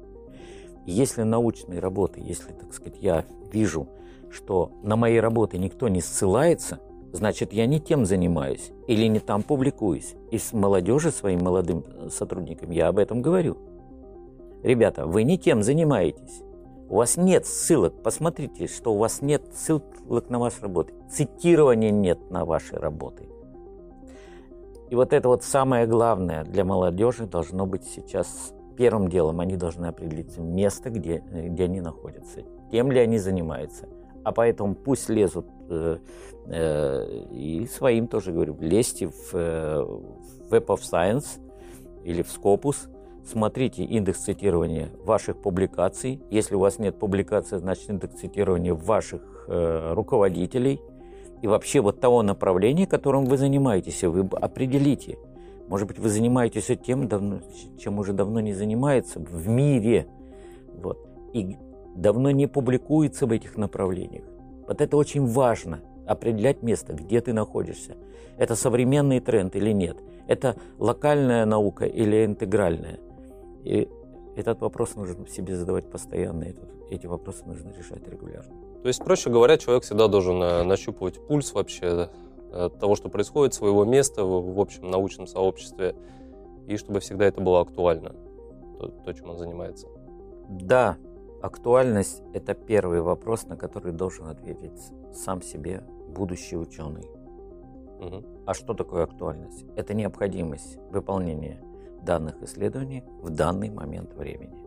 Если 0.87 1.22
научные 1.22 1.78
работы, 1.78 2.20
если, 2.20 2.52
так 2.52 2.72
сказать, 2.75 2.99
я 3.00 3.25
вижу, 3.52 3.88
что 4.30 4.72
на 4.82 4.96
мои 4.96 5.16
работы 5.16 5.58
никто 5.58 5.88
не 5.88 6.00
ссылается, 6.00 6.80
значит, 7.12 7.52
я 7.52 7.66
не 7.66 7.80
тем 7.80 8.06
занимаюсь 8.06 8.70
или 8.87 9.06
не 9.06 9.18
там 9.18 9.42
публикуюсь. 9.42 10.14
И 10.30 10.38
с 10.38 10.52
молодежи, 10.52 11.10
своим 11.10 11.40
молодым 11.40 11.84
э, 11.87 12.08
сотрудникам 12.10 12.70
я 12.70 12.88
об 12.88 12.99
этом 12.99 13.22
говорю. 13.22 13.56
Ребята, 14.62 15.06
вы 15.06 15.25
не 15.25 15.38
тем 15.38 15.62
занимаетесь. 15.62 16.42
У 16.88 16.96
вас 16.96 17.16
нет 17.16 17.46
ссылок. 17.46 18.02
Посмотрите, 18.02 18.66
что 18.66 18.92
у 18.92 18.99
вас 18.99 19.22
нет 19.22 19.42
ссылок 19.54 20.28
на 20.28 20.38
ваши 20.38 20.60
работы. 20.60 20.92
Цитирования 21.10 21.90
нет 21.90 22.30
на 22.30 22.44
ваши 22.44 22.76
работы. 22.76 23.28
И 24.90 24.94
вот 24.94 25.12
это 25.12 25.28
вот 25.28 25.44
самое 25.44 25.87
главное 25.87 26.44
для 26.44 26.64
молодежи 26.64 27.26
должно 27.26 27.64
быть 27.64 27.85
сейчас 27.85 28.52
первым 28.76 29.09
делом. 29.09 29.40
Они 29.40 29.56
должны 29.56 29.87
определить 29.87 30.37
место, 30.37 30.90
где, 30.90 31.23
где 31.30 31.64
они 31.64 31.80
находятся, 31.80 32.42
тем 32.70 32.90
ли 32.90 32.99
они 32.99 33.18
занимаются. 33.18 33.88
А 34.25 34.32
поэтому 34.32 34.75
пусть 34.75 35.09
лезут, 35.09 35.47
э, 35.70 35.99
э, 36.47 37.25
и 37.30 37.66
своим 37.66 38.06
тоже 38.06 38.32
говорю, 38.32 38.56
лезьте 38.61 39.09
в, 39.09 39.35
э, 39.35 39.82
в 39.82 40.52
Web 40.52 40.66
of 40.66 40.80
Science 40.80 41.40
или 42.04 42.23
в 42.23 42.28
Scopus– 42.37 42.88
смотрите 43.25 43.85
индекс 43.85 44.20
цитирования 44.20 44.90
ваших 45.04 45.37
публикаций. 45.40 46.20
Если 46.30 46.54
у 46.54 46.59
вас 46.59 46.78
нет 46.78 46.99
публикации, 46.99 47.59
значит 47.59 47.88
индекс 47.88 48.16
цитирования 48.16 48.75
ваших 48.75 49.23
э, 49.49 49.92
руководителей. 49.94 50.80
И 51.42 51.47
вообще 51.47 51.80
вот 51.80 52.00
того 52.00 52.23
направления, 52.23 52.87
которым 52.87 53.25
вы 53.25 53.37
занимаетесь, 53.38 54.02
вы 54.02 54.20
определите. 54.20 55.18
Может 55.68 55.88
быть, 55.88 55.99
вы 55.99 56.09
занимаетесь 56.09 56.70
тем, 56.85 57.09
давно, 57.09 57.40
чем 57.78 57.99
уже 57.99 58.12
давно 58.12 58.40
не 58.40 58.52
занимается 58.52 59.20
в 59.20 59.49
мире. 59.49 60.06
Вот. 60.82 60.99
И 61.32 61.56
давно 61.94 62.30
не 62.30 62.47
публикуется 62.47 63.26
в 63.26 63.32
этих 63.32 63.56
направлениях. 63.56 64.25
Вот 64.66 64.80
это 64.80 64.97
очень 64.97 65.26
важно, 65.26 65.80
определять 66.06 66.62
место, 66.62 66.92
где 66.92 67.20
ты 67.20 67.32
находишься. 67.32 67.97
Это 68.37 68.56
современный 68.56 69.20
тренд 69.20 69.54
или 69.56 69.73
нет? 69.73 69.97
Это 70.26 70.56
локальная 70.78 71.44
наука 71.44 71.87
или 71.87 72.25
интегральная? 72.25 72.99
И 73.64 73.88
этот 74.37 74.61
вопрос 74.61 74.97
нужно 74.97 75.26
себе 75.28 75.56
задавать 75.56 75.90
постоянно, 75.90 76.44
и 76.44 76.54
эти 76.90 77.06
вопросы 77.06 77.44
нужно 77.47 77.70
решать 77.76 78.06
регулярно. 78.09 78.69
То 78.82 78.88
есть, 78.88 79.04
проще 79.04 79.30
говоря, 79.30 79.58
человек 79.58 79.84
всегда 79.84 80.08
должен 80.08 80.42
э, 80.42 80.62
нащупывать 80.62 81.25
пульс 81.26 81.52
вообще 81.52 82.10
э, 82.50 82.70
того, 82.80 82.96
что 82.96 83.08
происходит, 83.08 83.52
своего 83.52 83.84
места 83.84 84.25
в, 84.25 84.54
в 84.54 84.60
общем 84.60 84.90
научном 84.90 85.26
сообществе, 85.26 85.94
и 86.66 86.76
чтобы 86.76 87.00
всегда 87.00 87.26
это 87.26 87.40
было 87.40 87.60
актуально, 87.60 88.14
то, 88.78 88.88
то 88.88 89.12
чем 89.12 89.30
он 89.30 89.38
занимается. 89.38 89.87
Да, 90.49 90.96
актуальность– 91.42 92.22
это 92.32 92.54
первый 92.54 93.02
вопрос, 93.02 93.44
на 93.46 93.56
который 93.56 93.92
должен 93.92 94.26
ответить 94.26 94.80
сам 95.12 95.42
себе 95.42 95.84
будущий 96.08 96.56
ученый. 96.56 97.04
Угу. 98.00 98.25
А 98.46 98.54
что 98.54 98.72
такое 98.72 99.04
актуальность? 99.04 99.66
Это 99.76 99.92
необходимость 99.92 100.78
выполнения 100.90 101.62
данных 102.02 102.42
исследований 102.42 103.04
в 103.20 103.28
данный 103.28 103.68
момент 103.68 104.14
времени. 104.14 104.64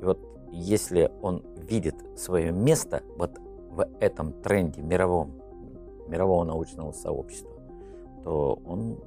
И 0.00 0.04
вот 0.04 0.18
если 0.50 1.10
он 1.22 1.44
видит 1.56 1.94
свое 2.16 2.52
место 2.52 3.02
вот 3.16 3.38
в 3.70 3.86
этом 4.00 4.32
тренде 4.32 4.82
мировом, 4.82 5.40
мирового 6.08 6.44
научного 6.44 6.92
сообщества, 6.92 7.52
то 8.24 8.58
он, 8.64 8.98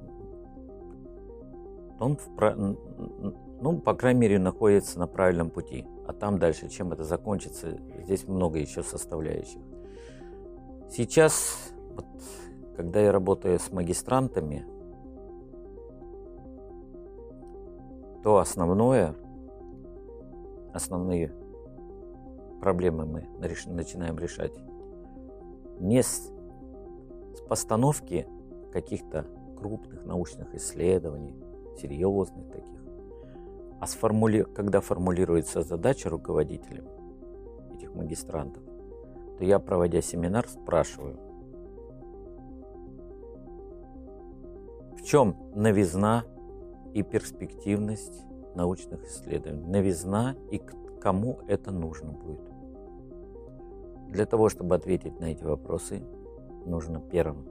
он 2.00 2.16
в, 2.16 2.76
ну, 3.60 3.78
по 3.78 3.94
крайней 3.94 4.20
мере, 4.20 4.38
находится 4.38 4.98
на 4.98 5.06
правильном 5.06 5.50
пути. 5.50 5.86
А 6.06 6.12
там 6.12 6.38
дальше, 6.38 6.68
чем 6.68 6.92
это 6.92 7.04
закончится, 7.04 7.78
здесь 8.04 8.26
много 8.26 8.58
еще 8.58 8.82
составляющих. 8.82 9.60
Сейчас, 10.90 11.72
вот, 11.94 12.06
когда 12.76 13.00
я 13.00 13.12
работаю 13.12 13.58
с 13.58 13.72
магистрантами, 13.72 14.66
то 18.22 18.38
основное, 18.38 19.14
основные 20.74 21.32
проблемы 22.60 23.06
мы 23.06 23.28
начинаем 23.38 24.18
решать. 24.18 24.52
Не 25.78 26.02
с, 26.02 26.32
с 27.34 27.40
постановки 27.48 28.26
каких-то 28.72 29.26
крупных 29.56 30.04
научных 30.04 30.54
исследований, 30.54 31.36
серьезных 31.80 32.50
таких, 32.50 32.84
а 33.80 33.86
с 33.86 33.94
формули... 33.94 34.42
когда 34.42 34.80
формулируется 34.80 35.62
задача 35.62 36.08
руководителем 36.10 36.86
этих 37.72 37.94
магистрантов, 37.94 38.62
то 39.38 39.44
я, 39.44 39.58
проводя 39.58 40.00
семинар, 40.00 40.48
спрашиваю, 40.48 41.18
в 44.96 45.02
чем 45.04 45.36
новизна 45.54 46.24
и 46.94 47.02
перспективность 47.02 48.24
научных 48.54 49.04
исследований, 49.04 49.66
новизна 49.66 50.36
и 50.50 50.58
кому 51.00 51.40
это 51.48 51.70
нужно 51.70 52.12
будет. 52.12 52.40
Для 54.08 54.26
того, 54.26 54.48
чтобы 54.48 54.74
ответить 54.74 55.18
на 55.20 55.26
эти 55.26 55.44
вопросы, 55.44 56.02
нужно 56.66 57.00
первым 57.00 57.48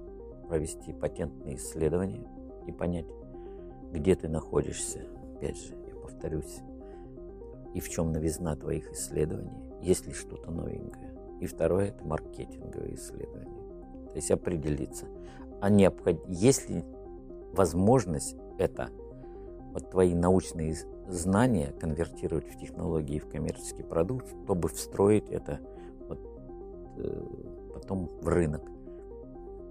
провести 0.47 0.93
патентные 0.93 1.55
исследования 1.55 2.27
и 2.67 2.71
понять, 2.71 3.07
где 3.91 4.15
ты 4.15 4.29
находишься. 4.29 5.01
Опять 5.35 5.57
же, 5.57 5.75
я 5.87 5.95
повторюсь, 5.95 6.61
и 7.73 7.79
в 7.79 7.89
чем 7.89 8.11
новизна 8.11 8.55
твоих 8.55 8.91
исследований, 8.91 9.51
есть 9.81 10.07
ли 10.07 10.13
что-то 10.13 10.51
новенькое. 10.51 11.13
И 11.41 11.45
второе– 11.45 11.87
это 11.89 12.05
маркетинговые 12.05 12.95
исследования. 12.95 13.63
То 14.11 14.15
есть 14.15 14.31
определиться, 14.31 15.05
а 15.59 15.69
необход... 15.69 16.23
есть 16.27 16.69
ли 16.69 16.83
возможность 17.51 18.37
это, 18.57 18.89
вот 19.73 19.89
твои 19.89 20.13
научные 20.13 20.75
знания 21.07 21.73
конвертировать 21.79 22.47
в 22.47 22.57
технологии, 22.57 23.19
в 23.19 23.27
коммерческий 23.27 23.83
продукт, 23.83 24.27
чтобы 24.43 24.69
встроить 24.69 25.29
это 25.29 25.59
вот, 26.07 26.19
э, 26.97 27.23
потом 27.73 28.09
в 28.21 28.27
рынок. 28.27 28.61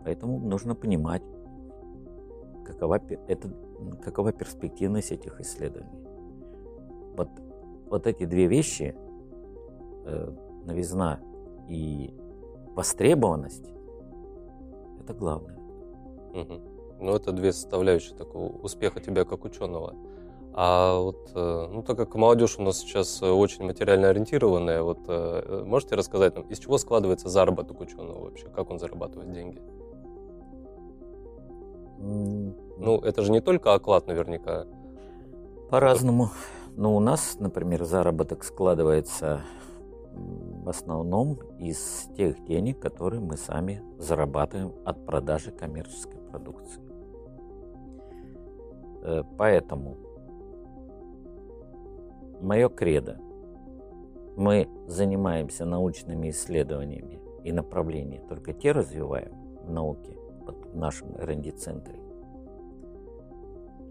Поэтому 0.05 0.39
нужно 0.41 0.75
понимать, 0.75 1.23
какова, 2.65 3.01
это, 3.29 3.49
какова 4.03 4.33
перспективность 4.33 5.13
этих 5.13 5.41
исследований. 5.41 6.05
Вот, 7.17 7.29
вот 7.89 8.07
эти 8.07 8.25
две 8.25 8.49
вещи, 8.49 8.97
э, 10.05 10.33
новизна 10.65 11.21
и 11.69 12.13
востребованность– 12.75 13.73
это 15.01 15.15
главное. 15.15 15.57
Угу. 16.35 16.72
Ну, 17.03 17.17
это 17.17 17.33
две 17.33 17.53
составляющие 17.53 18.15
такого 18.15 18.53
успеха 18.63 19.01
тебя 19.01 19.25
как 19.25 19.45
ученого. 19.45 19.95
А 20.55 20.99
вот, 20.99 21.31
э, 21.35 21.69
ну, 21.71 21.83
так 21.83 21.97
как 21.97 22.15
молодежь 22.15 22.59
у 22.59 22.63
нас 22.63 22.79
сейчас 22.79 23.23
очень 23.23 23.65
материально 23.65 24.11
ориентированная, 24.11 24.83
вот 24.83 25.01
э, 25.09 25.65
можете 25.67 25.97
рассказать 25.97 26.35
нам, 26.37 26.45
из 26.45 26.59
чего 26.59 26.79
складывается 26.79 27.29
заработок 27.29 27.81
ученого 27.81 28.25
вообще? 28.25 28.49
Как 28.49 28.71
он 28.71 28.79
зарабатывает 28.79 29.33
деньги? 29.33 29.61
Ну, 31.99 33.01
это 33.01 33.23
же 33.23 33.33
не 33.33 33.41
только 33.41 33.75
оклад 33.75 34.07
наверняка. 34.07 34.67
По-разному. 35.71 36.31
Ну, 36.77 36.97
у 36.97 37.01
нас, 37.01 37.37
например, 37.39 37.85
заработок 37.85 38.45
складывается 38.45 39.43
в 40.15 40.69
основном 40.69 41.39
из 41.59 42.09
тех 42.17 42.45
денег, 42.45 42.79
которые 42.79 43.21
мы 43.21 43.37
сами 43.37 43.83
зарабатываем 43.99 44.73
от 44.85 45.05
продажи 45.07 45.51
коммерческой 45.51 46.19
продукции. 46.21 46.92
Э, 49.03 49.23
поэтому 49.37 49.97
мое 52.41 52.69
кредо. 52.69 53.19
Мы 54.37 54.69
занимаемся 54.87 55.65
научными 55.65 56.31
исследованиями 56.31 57.21
и 57.45 57.53
направлениями, 57.53 58.25
только 58.29 58.53
те 58.53 58.73
развиваем 58.73 59.33
в 59.65 59.71
науке, 59.71 60.17
в 60.73 60.77
нашем 60.77 61.15
R&D-центре. 61.17 61.99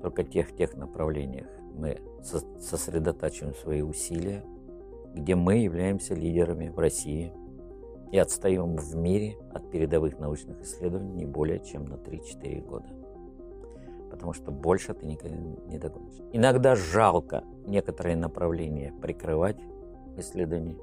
Только 0.02 0.24
тех, 0.24 0.56
тех 0.56 0.76
направлениях 0.76 1.48
мы 1.76 2.02
сосредотачиваем 2.24 3.54
свои 3.54 3.82
усилия, 3.82 4.44
где 5.14 5.36
мы 5.36 5.58
являемся 5.58 6.16
лидерами 6.16 6.70
в 6.70 6.80
России 6.80 7.32
и 8.12 8.18
отстаем 8.18 8.76
в 8.76 8.96
мире 8.96 9.38
от 9.54 9.70
передовых 9.70 10.20
научных 10.20 10.62
исследований 10.62 11.14
не 11.14 11.26
более 11.26 11.60
чем 11.60 11.86
на 11.86 11.96
3-4 11.96 12.62
года. 12.66 13.01
Потому 14.12 14.34
что 14.34 14.52
больше 14.52 14.94
ты 14.94 15.06
никогда 15.06 15.36
не 15.36 15.80
догонишь. 15.80 16.20
Иногда 16.34 16.76
жалко 16.76 17.44
некоторые 17.66 18.16
направления 18.16 18.94
прикрывать 19.02 19.58
исследований. 20.18 20.78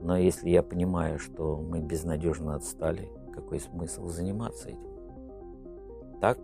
Но 0.00 0.16
если 0.16 0.48
я 0.48 0.62
понимаю, 0.62 1.18
что 1.18 1.58
мы 1.58 1.80
безнадежно 1.80 2.56
отстали, 2.56 3.10
какой 3.34 3.60
смысл 3.60 4.08
заниматься 4.08 4.70
этим? 4.70 6.18
Так, 6.20 6.38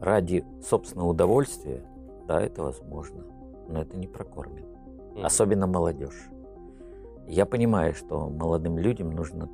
ради 0.00 0.44
собственного 0.62 1.08
удовольствия, 1.08 1.82
да, 2.28 2.40
это 2.40 2.62
возможно, 2.62 3.24
но 3.68 3.80
это 3.80 3.96
не 3.96 4.06
прокормит 4.06 4.66
особенно 5.22 5.66
молодежь. 5.66 6.28
Я 7.26 7.46
понимаю, 7.46 7.94
что 7.94 8.28
молодым 8.28 8.78
людям 8.78 9.10
нужно 9.10 9.48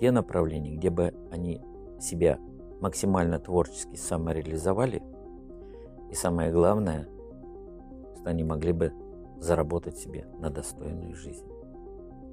те 0.00 0.10
направления, 0.10 0.76
где 0.76 0.90
бы 0.90 1.14
они 1.30 1.60
себя 2.00 2.38
максимально 2.80 3.38
творчески 3.38 3.96
самореализовали, 3.96 5.02
и 6.10 6.14
самое 6.14 6.52
главное, 6.52 7.08
что 8.16 8.30
они 8.30 8.44
могли 8.44 8.72
бы 8.72 8.92
заработать 9.38 9.98
себе 9.98 10.26
на 10.38 10.50
достойную 10.50 11.14
жизнь. 11.14 11.46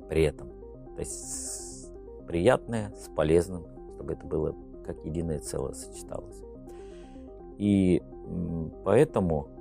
При 0.10 0.24
этом, 0.24 0.50
то 0.96 1.00
есть 1.00 1.92
приятное 2.28 2.94
с 2.96 3.10
полезным, 3.10 3.66
чтобы 3.96 4.14
это 4.14 4.26
было 4.26 4.56
как 4.86 5.04
единое 5.06 5.40
целое 5.40 5.74
сочеталось. 5.74 6.42
И 7.58 8.02
поэтому 8.84 9.54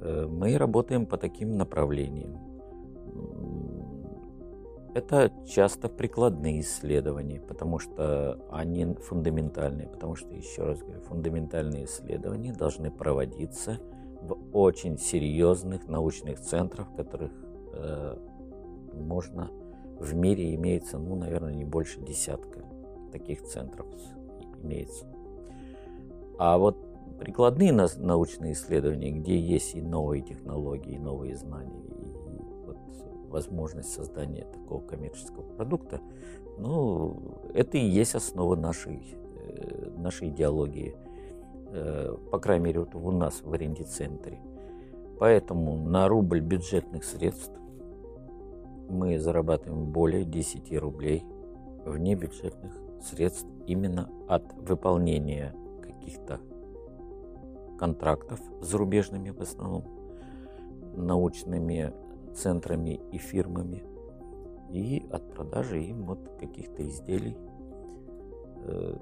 Э, 0.00 0.26
мы 0.28 0.56
работаем 0.56 1.06
по 1.06 1.16
таким 1.16 1.56
направлениям. 1.56 2.38
Это 4.98 5.32
часто 5.46 5.88
прикладные 5.88 6.60
исследования, 6.60 7.40
потому 7.40 7.78
что 7.78 8.44
они 8.50 8.94
фундаментальные, 8.94 9.86
потому 9.86 10.16
что, 10.16 10.34
еще 10.34 10.64
раз 10.64 10.80
говорю, 10.80 11.00
фундаментальные 11.02 11.84
исследования 11.84 12.52
должны 12.52 12.90
проводиться 12.90 13.78
в 14.20 14.36
очень 14.52 14.98
серьезных 14.98 15.86
научных 15.86 16.40
центрах, 16.40 16.92
которых 16.96 17.30
э, 17.74 18.16
можно 18.92 19.52
в 20.00 20.16
мире 20.16 20.52
имеется, 20.56 20.98
ну, 20.98 21.14
наверное, 21.14 21.54
не 21.54 21.64
больше 21.64 22.00
десятка 22.00 22.64
таких 23.12 23.44
центров 23.44 23.86
имеется. 24.64 25.06
А 26.40 26.58
вот 26.58 26.76
прикладные 27.20 27.72
научные 27.72 28.54
исследования, 28.54 29.12
где 29.12 29.38
есть 29.38 29.76
и 29.76 29.80
новые 29.80 30.22
технологии, 30.22 30.96
и 30.96 30.98
новые 30.98 31.36
знания. 31.36 31.84
Возможность 33.28 33.92
создания 33.92 34.44
такого 34.44 34.80
коммерческого 34.80 35.42
продукта, 35.42 36.00
ну, 36.58 37.40
это 37.54 37.76
и 37.78 37.84
есть 37.84 38.14
основа 38.14 38.56
нашей, 38.56 39.16
э, 39.36 39.90
нашей 39.96 40.28
идеологии. 40.30 40.96
Э, 41.70 42.16
по 42.30 42.38
крайней 42.38 42.64
мере, 42.64 42.80
вот 42.80 42.94
у 42.94 43.10
нас 43.10 43.42
в 43.42 43.52
аренде-центре. 43.52 44.40
Поэтому 45.18 45.76
на 45.76 46.08
рубль 46.08 46.40
бюджетных 46.40 47.04
средств 47.04 47.52
мы 48.88 49.18
зарабатываем 49.18 49.92
более 49.92 50.24
10 50.24 50.78
рублей 50.78 51.24
вне 51.84 52.14
бюджетных 52.14 52.72
средств 53.02 53.46
именно 53.66 54.10
от 54.28 54.52
выполнения 54.54 55.54
каких-то 55.82 56.40
контрактов 57.78 58.40
с 58.60 58.66
зарубежными 58.66 59.30
в 59.30 59.40
основном 59.40 59.84
научными 60.96 61.92
центрами 62.38 63.00
и 63.12 63.18
фирмами 63.18 63.82
и 64.70 65.06
от 65.10 65.32
продажи 65.32 65.82
им 65.82 66.04
вот 66.04 66.18
каких-то 66.38 66.86
изделий. 66.86 67.36
Э, 68.64 68.96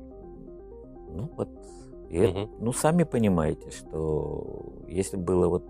ну 1.08 1.30
вот, 1.36 1.48
и, 2.08 2.24
угу. 2.24 2.50
ну 2.60 2.72
сами 2.72 3.02
понимаете, 3.04 3.70
что 3.70 4.72
если 4.88 5.16
было 5.16 5.48
вот, 5.48 5.64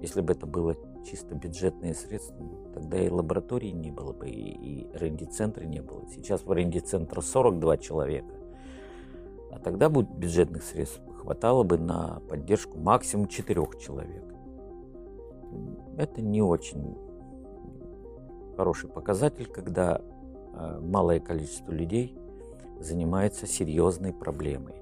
если 0.00 0.20
бы 0.20 0.32
это 0.32 0.46
было 0.46 0.74
чисто 1.04 1.34
бюджетные 1.34 1.94
средства, 1.94 2.46
тогда 2.74 2.98
и 2.98 3.08
лаборатории 3.08 3.70
не 3.70 3.90
было 3.90 4.12
бы, 4.12 4.28
и, 4.28 4.84
и 4.84 4.90
ренди-центра 4.94 5.64
не 5.64 5.80
было. 5.80 6.02
Сейчас 6.14 6.44
в 6.44 6.52
ренди-центре 6.52 7.20
42 7.20 7.76
человека, 7.78 8.34
а 9.50 9.58
тогда 9.58 9.88
будет 9.88 10.10
бюджетных 10.10 10.62
средств 10.62 11.00
хватало 11.20 11.62
бы 11.62 11.78
на 11.78 12.20
поддержку 12.28 12.78
максимум 12.78 13.28
4 13.28 13.62
человек. 13.80 14.24
Это 15.96 16.22
не 16.22 16.42
очень 16.42 16.96
хороший 18.56 18.88
показатель, 18.88 19.46
когда 19.46 20.00
э, 20.00 20.80
малое 20.80 21.20
количество 21.20 21.72
людей 21.72 22.16
занимается 22.80 23.46
серьезной 23.46 24.12
проблемой. 24.12 24.74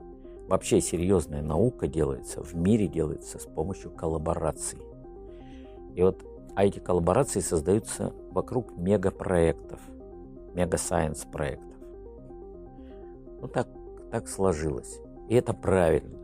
Вообще 0.48 0.80
серьезная 0.80 1.42
наука 1.42 1.88
делается, 1.88 2.42
в 2.42 2.54
мире 2.54 2.88
делается 2.88 3.38
с 3.38 3.44
помощью 3.44 3.90
коллабораций. 3.90 4.80
И 5.94 6.02
вот 6.02 6.24
а 6.58 6.64
эти 6.64 6.80
коллаборации 6.80 7.38
создаются 7.38 8.12
вокруг 8.32 8.76
мегапроектов, 8.76 9.78
мега-сайенс 10.54 11.24
проектов. 11.26 11.76
Ну 13.40 13.46
так, 13.46 13.68
так 14.10 14.26
сложилось. 14.26 14.98
И 15.28 15.36
это 15.36 15.54
правильно. 15.54 16.18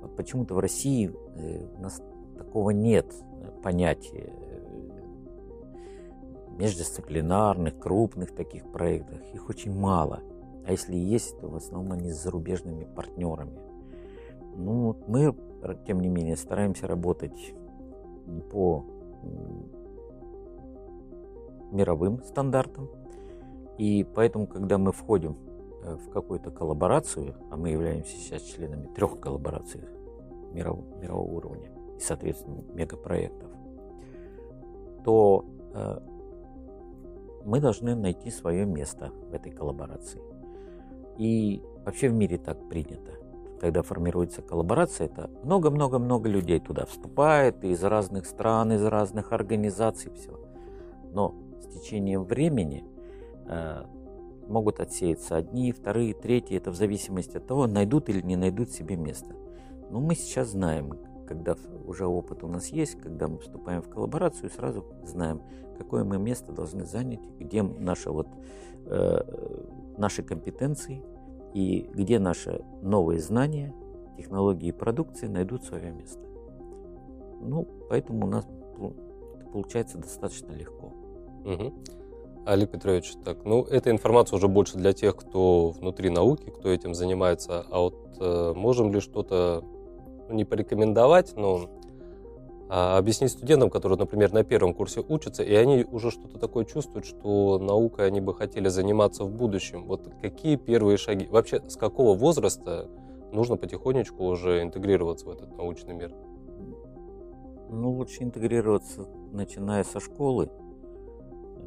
Вот 0.00 0.14
почему-то 0.14 0.54
в 0.54 0.60
России 0.60 1.10
э, 1.34 1.66
у 1.76 1.80
нас 1.82 2.00
такого 2.38 2.70
нет 2.70 3.12
понятия 3.62 4.32
междисциплинарных, 6.60 7.78
крупных 7.78 8.34
таких 8.34 8.70
проектов. 8.70 9.18
Их 9.32 9.48
очень 9.48 9.72
мало. 9.72 10.20
А 10.66 10.72
если 10.72 10.94
есть, 10.94 11.38
то 11.40 11.48
в 11.48 11.56
основном 11.56 11.92
они 11.92 12.12
с 12.12 12.22
зарубежными 12.22 12.84
партнерами. 12.84 13.58
Ну, 14.56 14.96
мы, 15.06 15.34
тем 15.86 16.00
не 16.00 16.08
менее, 16.08 16.36
стараемся 16.36 16.86
работать 16.86 17.54
по 18.50 18.84
мировым 21.72 22.22
стандартам. 22.24 22.90
И 23.78 24.06
поэтому, 24.14 24.46
когда 24.46 24.76
мы 24.76 24.92
входим 24.92 25.38
э, 25.82 25.94
в 25.94 26.10
какую-то 26.10 26.50
коллаборацию, 26.50 27.36
а 27.50 27.56
мы 27.56 27.70
являемся 27.70 28.14
сейчас 28.16 28.42
членами 28.42 28.86
трех 28.94 29.18
коллабораций 29.18 29.80
мирового, 30.52 30.84
мирового 31.00 31.32
уровня 31.36 31.79
и, 32.00 32.02
соответственно, 32.02 32.62
мегапроектов, 32.72 33.50
то 35.04 35.44
э, 35.74 35.98
мы 37.44 37.60
должны 37.60 37.94
найти 37.94 38.30
свое 38.30 38.64
место 38.64 39.12
в 39.30 39.34
этой 39.34 39.52
коллаборации. 39.52 40.22
И 41.18 41.62
вообще 41.84 42.08
в 42.08 42.14
мире 42.14 42.38
так 42.38 42.68
принято. 42.68 43.12
Когда 43.60 43.82
формируется 43.82 44.40
коллаборация, 44.40 45.08
это 45.08 45.30
много-много-много 45.44 46.30
людей 46.30 46.58
туда 46.58 46.86
вступает, 46.86 47.62
из 47.62 47.84
разных 47.84 48.24
стран, 48.24 48.72
из 48.72 48.82
разных 48.82 49.32
организаций, 49.32 50.10
все. 50.12 50.40
Но 51.12 51.34
с 51.60 51.66
течением 51.66 52.24
времени 52.24 52.84
э, 53.46 53.84
могут 54.48 54.80
отсеяться 54.80 55.36
одни, 55.36 55.72
вторые, 55.72 56.14
третьи, 56.14 56.56
это 56.56 56.70
в 56.70 56.76
зависимости 56.76 57.36
от 57.36 57.46
того, 57.46 57.66
найдут 57.66 58.08
или 58.08 58.22
не 58.22 58.36
найдут 58.36 58.70
себе 58.70 58.96
место. 58.96 59.34
Но 59.90 60.00
мы 60.00 60.14
сейчас 60.14 60.52
знаем, 60.52 60.94
когда 61.30 61.54
уже 61.86 62.06
опыт 62.06 62.42
у 62.42 62.48
нас 62.48 62.66
есть, 62.70 63.00
когда 63.00 63.28
мы 63.28 63.38
вступаем 63.38 63.82
в 63.82 63.88
коллаборацию, 63.88 64.50
сразу 64.50 64.84
знаем, 65.04 65.42
какое 65.78 66.02
мы 66.02 66.18
место 66.18 66.50
должны 66.50 66.84
занять, 66.84 67.20
где 67.38 67.62
наши, 67.62 68.10
вот, 68.10 68.26
э, 68.86 69.20
наши 69.96 70.24
компетенции 70.24 71.04
и 71.54 71.88
где 71.94 72.18
наши 72.18 72.64
новые 72.82 73.20
знания, 73.20 73.72
технологии 74.16 74.70
и 74.70 74.72
продукции 74.72 75.28
найдут 75.28 75.62
свое 75.62 75.92
место. 75.92 76.18
Ну, 77.40 77.68
поэтому 77.88 78.26
у 78.26 78.28
нас 78.28 78.44
получается 79.52 79.98
достаточно 79.98 80.50
легко. 80.50 80.92
Угу. 81.44 81.74
Олег 82.44 82.72
Петрович, 82.72 83.14
так, 83.24 83.44
ну, 83.44 83.62
эта 83.62 83.92
информация 83.92 84.36
уже 84.36 84.48
больше 84.48 84.78
для 84.78 84.92
тех, 84.92 85.14
кто 85.14 85.68
внутри 85.70 86.10
науки, 86.10 86.50
кто 86.50 86.70
этим 86.70 86.92
занимается. 86.92 87.64
А 87.70 87.78
вот 87.78 88.16
э, 88.18 88.52
можем 88.56 88.92
ли 88.92 88.98
что-то 88.98 89.62
не 90.34 90.44
порекомендовать, 90.44 91.36
но 91.36 91.68
а, 92.72 92.98
объяснить 92.98 93.32
студентам, 93.32 93.68
которые, 93.68 93.98
например, 93.98 94.32
на 94.32 94.44
первом 94.44 94.74
курсе 94.74 95.00
учатся, 95.00 95.42
и 95.42 95.52
они 95.54 95.84
уже 95.90 96.12
что-то 96.12 96.38
такое 96.38 96.64
чувствуют, 96.64 97.04
что 97.04 97.58
наукой 97.58 98.06
они 98.06 98.20
бы 98.20 98.32
хотели 98.32 98.68
заниматься 98.68 99.24
в 99.24 99.30
будущем. 99.32 99.86
Вот 99.86 100.08
какие 100.22 100.54
первые 100.54 100.96
шаги? 100.96 101.26
Вообще, 101.26 101.60
с 101.68 101.76
какого 101.76 102.16
возраста 102.16 102.88
нужно 103.32 103.56
потихонечку 103.56 104.24
уже 104.24 104.62
интегрироваться 104.62 105.26
в 105.26 105.30
этот 105.30 105.56
научный 105.56 105.94
мир? 105.94 106.14
Ну, 107.70 107.90
лучше 107.90 108.22
интегрироваться, 108.22 109.06
начиная 109.32 109.82
со 109.82 109.98
школы. 109.98 110.48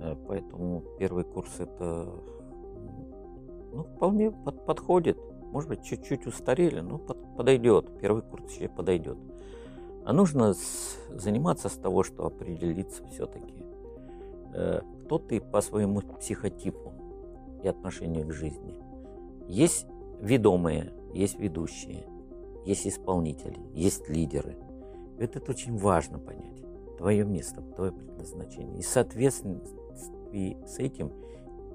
Э, 0.01 0.15
поэтому 0.27 0.83
первый 0.99 1.25
курс 1.25 1.51
это 1.59 2.07
ну, 3.73 3.83
вполне 3.83 4.31
под, 4.31 4.65
подходит. 4.65 5.17
Может 5.53 5.69
быть, 5.69 5.83
чуть-чуть 5.83 6.25
устарели, 6.25 6.79
но 6.79 6.97
под, 6.97 7.35
подойдет. 7.37 7.99
Первый 8.01 8.23
курс 8.23 8.51
еще 8.55 8.67
подойдет. 8.67 9.19
А 10.03 10.11
нужно 10.11 10.55
заниматься 11.11 11.69
с 11.69 11.73
того, 11.73 12.01
что 12.01 12.25
определиться 12.25 13.05
все-таки, 13.05 13.63
э, 14.55 14.81
кто 15.05 15.19
ты 15.19 15.39
по 15.39 15.61
своему 15.61 16.01
психотипу 16.01 16.93
и 17.61 17.67
отношению 17.67 18.27
к 18.27 18.33
жизни. 18.33 18.81
Есть 19.47 19.85
ведомые, 20.19 20.91
есть 21.13 21.37
ведущие, 21.37 22.07
есть 22.65 22.87
исполнители, 22.87 23.59
есть 23.75 24.09
лидеры. 24.09 24.57
Это, 25.19 25.39
очень 25.51 25.77
важно 25.77 26.17
понять. 26.17 26.63
Твое 26.97 27.25
место, 27.25 27.61
твое 27.61 27.91
предназначение. 27.91 28.79
И 28.79 28.81
в 28.81 28.87
соответствии 28.87 30.57
с 30.65 30.79
этим 30.79 31.11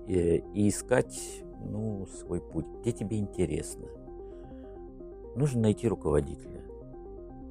э, 0.08 0.38
и 0.52 0.68
искать 0.68 1.44
ну, 1.60 2.06
свой 2.06 2.40
путь, 2.40 2.66
где 2.80 2.92
тебе 2.92 3.18
интересно. 3.18 3.86
Нужно 5.34 5.62
найти 5.62 5.88
руководителя. 5.88 6.62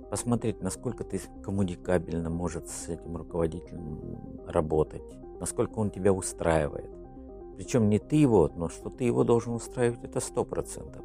Посмотреть, 0.10 0.62
насколько 0.62 1.04
ты 1.04 1.20
коммуникабельно 1.44 2.30
может 2.30 2.70
с 2.70 2.88
этим 2.88 3.18
руководителем 3.18 4.40
работать, 4.48 5.04
насколько 5.40 5.80
он 5.80 5.92
тебя 5.92 6.14
устраивает. 6.14 6.90
Причем 7.58 7.90
не 7.90 8.00
ты 8.00 8.16
его, 8.16 8.50
но 8.56 8.70
что 8.70 8.90
ты 8.90 9.04
его 9.04 9.24
должен 9.24 9.54
устраивать, 9.54 10.04
это 10.04 10.20
сто 10.20 10.46
процентов. 10.46 11.04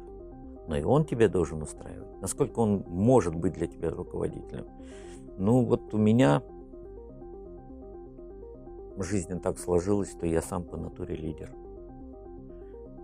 Но 0.67 0.77
и 0.77 0.83
он 0.83 1.03
тебя 1.03 1.27
должен 1.27 1.61
устраивать. 1.61 2.21
Насколько 2.21 2.59
он 2.59 2.85
может 2.87 3.35
быть 3.35 3.53
для 3.53 3.67
тебя 3.67 3.89
руководителем. 3.89 4.67
Ну 5.37 5.65
вот 5.65 5.93
у 5.93 5.97
меня 5.97 6.41
жизнь 8.97 9.39
так 9.41 9.57
сложилась, 9.57 10.11
что 10.11 10.25
я 10.25 10.41
сам 10.41 10.63
по 10.63 10.77
натуре 10.77 11.15
лидер. 11.15 11.53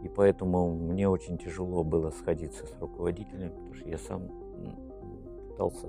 И 0.04 0.08
поэтому 0.08 0.74
мне 0.74 1.10
очень 1.10 1.38
тяжело 1.38 1.84
было 1.84 2.12
сходиться 2.12 2.66
с 2.66 2.74
руководителем, 2.80 3.52
потому 3.52 3.74
что 3.74 3.90
я 3.90 3.98
сам 3.98 4.30
пытался 5.50 5.88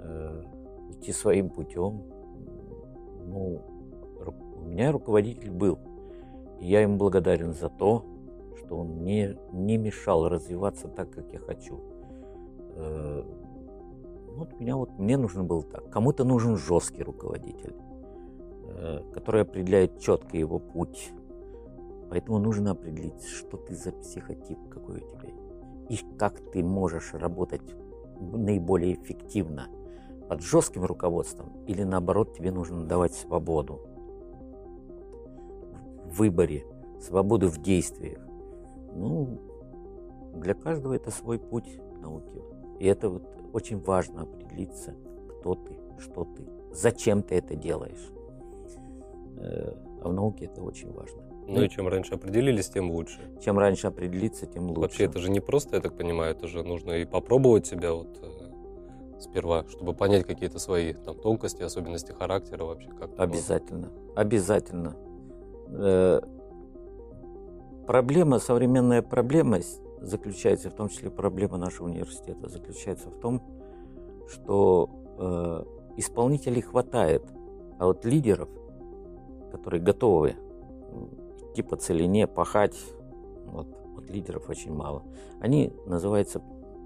э, 0.00 0.42
идти 0.90 1.12
своим 1.12 1.50
путем. 1.50 2.02
Ну, 3.26 3.60
у 4.56 4.60
меня 4.62 4.90
руководитель 4.90 5.50
был. 5.50 5.78
И 6.60 6.66
я 6.66 6.80
ему 6.80 6.96
благодарен 6.96 7.52
за 7.52 7.68
то, 7.68 8.04
что 8.58 8.78
он 8.78 8.88
мне 8.88 9.36
не 9.52 9.76
мешал 9.76 10.28
развиваться 10.28 10.88
так, 10.88 11.10
как 11.10 11.30
я 11.32 11.38
хочу. 11.38 11.80
Э, 12.74 13.22
вот 14.34 14.58
меня 14.60 14.76
вот 14.76 14.98
мне 14.98 15.16
нужно 15.16 15.44
было 15.44 15.62
так. 15.62 15.90
Кому-то 15.90 16.24
нужен 16.24 16.56
жесткий 16.56 17.02
руководитель, 17.02 17.74
э, 18.64 19.00
который 19.12 19.42
определяет 19.42 20.00
четко 20.00 20.36
его 20.38 20.58
путь 20.58 21.12
Поэтому 22.10 22.38
нужно 22.38 22.70
определить, 22.72 23.24
что 23.24 23.56
ты 23.56 23.74
за 23.74 23.92
психотип, 23.92 24.58
какой 24.68 24.96
у 24.96 25.00
тебя, 25.00 25.30
и 25.88 25.98
как 26.16 26.38
ты 26.52 26.62
можешь 26.62 27.14
работать 27.14 27.62
наиболее 28.20 28.94
эффективно 28.94 29.68
под 30.28 30.42
жестким 30.42 30.84
руководством 30.84 31.64
или 31.66 31.82
наоборот 31.82 32.34
тебе 32.34 32.50
нужно 32.50 32.84
давать 32.84 33.14
свободу 33.14 33.80
в 36.04 36.18
выборе, 36.18 36.64
свободу 37.00 37.48
в 37.48 37.58
действиях. 37.58 38.20
Ну, 38.94 39.40
для 40.34 40.54
каждого 40.54 40.94
это 40.94 41.10
свой 41.10 41.38
путь 41.38 41.78
науки. 42.00 42.42
И 42.78 42.86
это 42.86 43.08
вот 43.08 43.24
очень 43.52 43.80
важно 43.80 44.22
определиться, 44.22 44.94
кто 45.28 45.54
ты, 45.54 45.78
что 45.98 46.24
ты, 46.24 46.46
зачем 46.72 47.22
ты 47.22 47.36
это 47.36 47.54
делаешь. 47.54 48.12
Э, 49.36 49.72
а 50.02 50.08
в 50.08 50.12
науке 50.12 50.46
это 50.46 50.62
очень 50.62 50.92
важно. 50.92 51.27
Ну 51.48 51.62
и 51.62 51.68
чем 51.68 51.88
раньше 51.88 52.14
определились, 52.14 52.68
тем 52.68 52.90
лучше. 52.90 53.18
Чем 53.42 53.58
раньше 53.58 53.86
определиться, 53.86 54.46
тем 54.46 54.68
лучше. 54.68 54.80
Вообще 54.80 55.04
это 55.04 55.18
же 55.18 55.30
не 55.30 55.40
просто, 55.40 55.76
я 55.76 55.82
так 55.82 55.96
понимаю, 55.96 56.32
это 56.32 56.46
же 56.46 56.62
нужно 56.62 56.92
и 56.92 57.06
попробовать 57.06 57.66
себя 57.66 57.94
вот 57.94 58.18
э, 58.22 59.20
сперва, 59.20 59.64
чтобы 59.68 59.94
понять 59.94 60.26
какие-то 60.26 60.58
свои 60.58 60.92
там 60.92 61.16
тонкости, 61.16 61.62
особенности 61.62 62.12
характера 62.12 62.64
вообще 62.64 62.90
как. 62.90 63.18
Обязательно, 63.18 63.90
обязательно. 64.14 64.96
Э, 65.68 66.20
проблема, 67.86 68.38
современная 68.40 69.00
проблема 69.00 69.60
заключается, 70.02 70.68
в 70.68 70.74
том 70.74 70.90
числе 70.90 71.10
проблема 71.10 71.56
нашего 71.56 71.86
университета, 71.86 72.48
заключается 72.48 73.08
в 73.08 73.18
том, 73.18 73.42
что 74.28 74.90
э, 75.18 75.64
исполнителей 75.96 76.60
хватает, 76.60 77.24
а 77.78 77.86
вот 77.86 78.04
лидеров, 78.04 78.50
которые 79.50 79.80
готовы 79.82 80.36
идти 81.58 81.62
по 81.62 81.76
целине, 81.76 82.26
пахать, 82.26 82.76
вот, 83.46 83.66
вот 83.94 84.10
лидеров 84.10 84.48
очень 84.48 84.72
мало. 84.72 85.02
Они 85.40 85.72
называются 85.86 86.40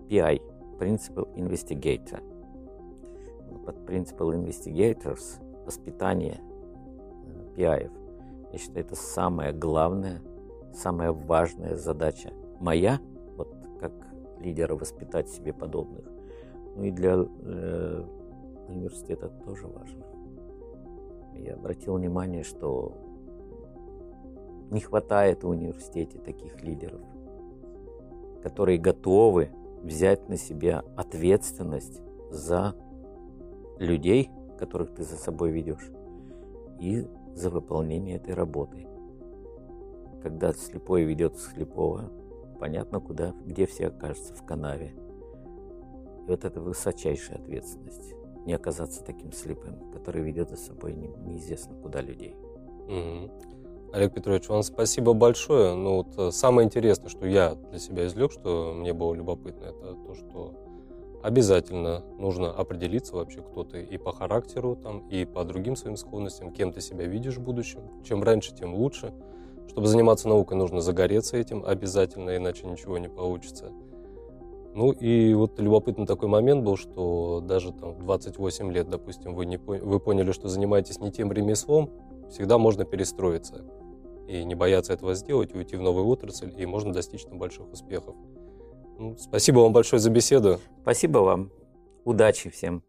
PI, 0.09 0.41
Principal 0.79 1.35
Investigator. 1.35 2.21
Под 3.65 3.77
Principal 3.89 4.33
Investigators 4.35 5.41
воспитание 5.65 6.41
PI. 7.57 7.91
Я 8.53 8.59
считаю, 8.59 8.87
это 8.87 8.97
самая 8.97 9.53
главная, 9.53 10.21
самая 10.75 11.13
важная 11.13 11.77
задача 11.77 12.33
моя, 12.61 13.01
вот 13.37 13.55
как 13.81 13.93
лидера 14.41 14.75
воспитать 14.75 15.29
себе 15.29 15.53
подобных. 15.53 16.07
Ну 16.77 16.85
и 16.85 16.91
для 16.91 17.15
э, 17.15 18.05
университета 18.69 19.29
тоже 19.45 19.67
важно. 19.67 20.05
Я 21.35 21.55
обратил 21.55 21.95
внимание, 21.95 22.43
что 22.43 23.02
не 24.71 24.81
хватает 24.81 25.45
в 25.45 25.49
университете 25.49 26.19
таких 26.19 26.63
лидеров, 26.63 27.01
которые 28.43 28.79
готовы 28.79 29.51
взять 29.83 30.29
на 30.29 30.37
себя 30.37 30.83
ответственность 30.97 32.01
за 32.31 32.75
людей, 33.79 34.31
которых 34.59 34.95
ты 34.95 35.03
за 35.03 35.17
собой 35.17 35.51
ведешь, 35.51 35.91
и 36.81 37.07
за 37.35 37.51
выполнение 37.51 38.17
этой 38.17 38.35
работы. 38.35 38.87
Когда 40.23 40.53
слепой 40.53 41.03
ведет 41.03 41.39
слепого, 41.39 42.11
понятно, 42.61 43.01
куда, 43.01 43.35
где 43.45 43.67
все 43.67 43.89
окажутся, 43.89 44.35
в 44.35 44.45
канаве. 44.45 44.95
И 46.27 46.31
вот 46.31 46.45
это 46.45 46.61
высочайшая 46.61 47.39
ответственность. 47.39 48.15
Не 48.47 48.55
оказаться 48.55 49.05
таким 49.05 49.33
слепым, 49.33 49.91
который 49.93 50.23
ведет 50.23 50.51
за 50.51 50.57
собой 50.57 50.95
не, 50.95 51.09
неизвестно 51.09 51.75
куда 51.77 52.01
людей. 52.01 52.37
Угу. 52.87 53.31
Олег 53.93 54.15
Петрович, 54.15 54.49
вам 54.49 54.63
спасибо 54.63 55.13
большое. 55.13 55.75
Ну, 55.75 55.97
вот 55.97 56.17
э, 56.17 56.31
самое 56.31 56.65
интересное, 56.65 57.11
что 57.11 57.27
я 57.27 57.57
для 57.71 57.79
себя 57.79 58.07
извлек, 58.07 58.33
что 58.33 58.73
мне 58.75 58.95
было 58.95 59.13
любопытно, 59.13 59.67
это 59.67 59.97
то, 60.07 60.15
что 60.15 60.55
обязательно 61.23 62.03
нужно 62.19 62.51
определиться 62.51 63.15
вообще, 63.15 63.43
кто 63.43 63.65
ты 63.65 63.83
и 63.85 63.99
по 63.99 64.13
характеру, 64.13 64.77
там, 64.77 65.07
и 65.11 65.27
по 65.27 65.45
другим 65.45 65.77
своим 65.77 65.99
склонностям, 65.99 66.53
кем 66.53 66.73
ты 66.73 66.81
себя 66.81 67.05
видишь 67.05 67.37
в 67.37 67.43
будущем. 67.43 67.83
Чем 68.03 68.23
раньше, 68.23 68.55
тем 68.55 68.75
лучше. 68.75 69.13
Чтобы 69.69 69.87
заниматься 69.87 70.27
наукой, 70.27 70.57
нужно 70.57 70.81
загореться 70.81 71.37
этим 71.37 71.63
обязательно, 71.63 72.35
иначе 72.35 72.67
ничего 72.67 72.97
не 72.97 73.11
получится. 73.11 73.73
Ну 74.75 74.93
и 74.93 75.35
вот 75.35 75.61
любопытный 75.61 76.07
такой 76.07 76.31
момент 76.31 76.65
был, 76.65 76.79
что 76.79 77.43
даже 77.47 77.73
там 77.73 77.93
в 77.93 77.99
28 77.99 78.73
лет, 78.73 78.89
допустим, 78.89 79.35
вы, 79.35 79.45
не, 79.45 79.59
вы 79.59 80.01
поняли, 80.01 80.33
что 80.33 80.49
занимаетесь 80.49 80.99
не 80.99 81.13
тем 81.13 81.31
ремеслом, 81.31 81.91
всегда 82.31 82.57
можно 82.57 82.87
перестроиться 82.87 83.63
и 84.29 84.45
не 84.45 84.55
бояться 84.55 84.93
этого 84.93 85.15
сделать, 85.15 85.55
уйти 85.55 85.77
в 85.77 85.83
новую 85.83 86.07
отрасль, 86.07 86.53
и 86.57 86.67
можно 86.67 86.93
достичь 86.93 87.25
там 87.25 87.39
больших 87.39 87.71
успехов. 87.73 88.15
Ну, 88.99 89.17
спасибо 89.19 89.61
вам 89.61 89.73
большое 89.73 90.01
за 90.01 90.11
беседу. 90.11 90.61
Спасибо 90.83 91.19
вам. 91.19 91.51
Удачи 92.05 92.51
всем. 92.51 92.83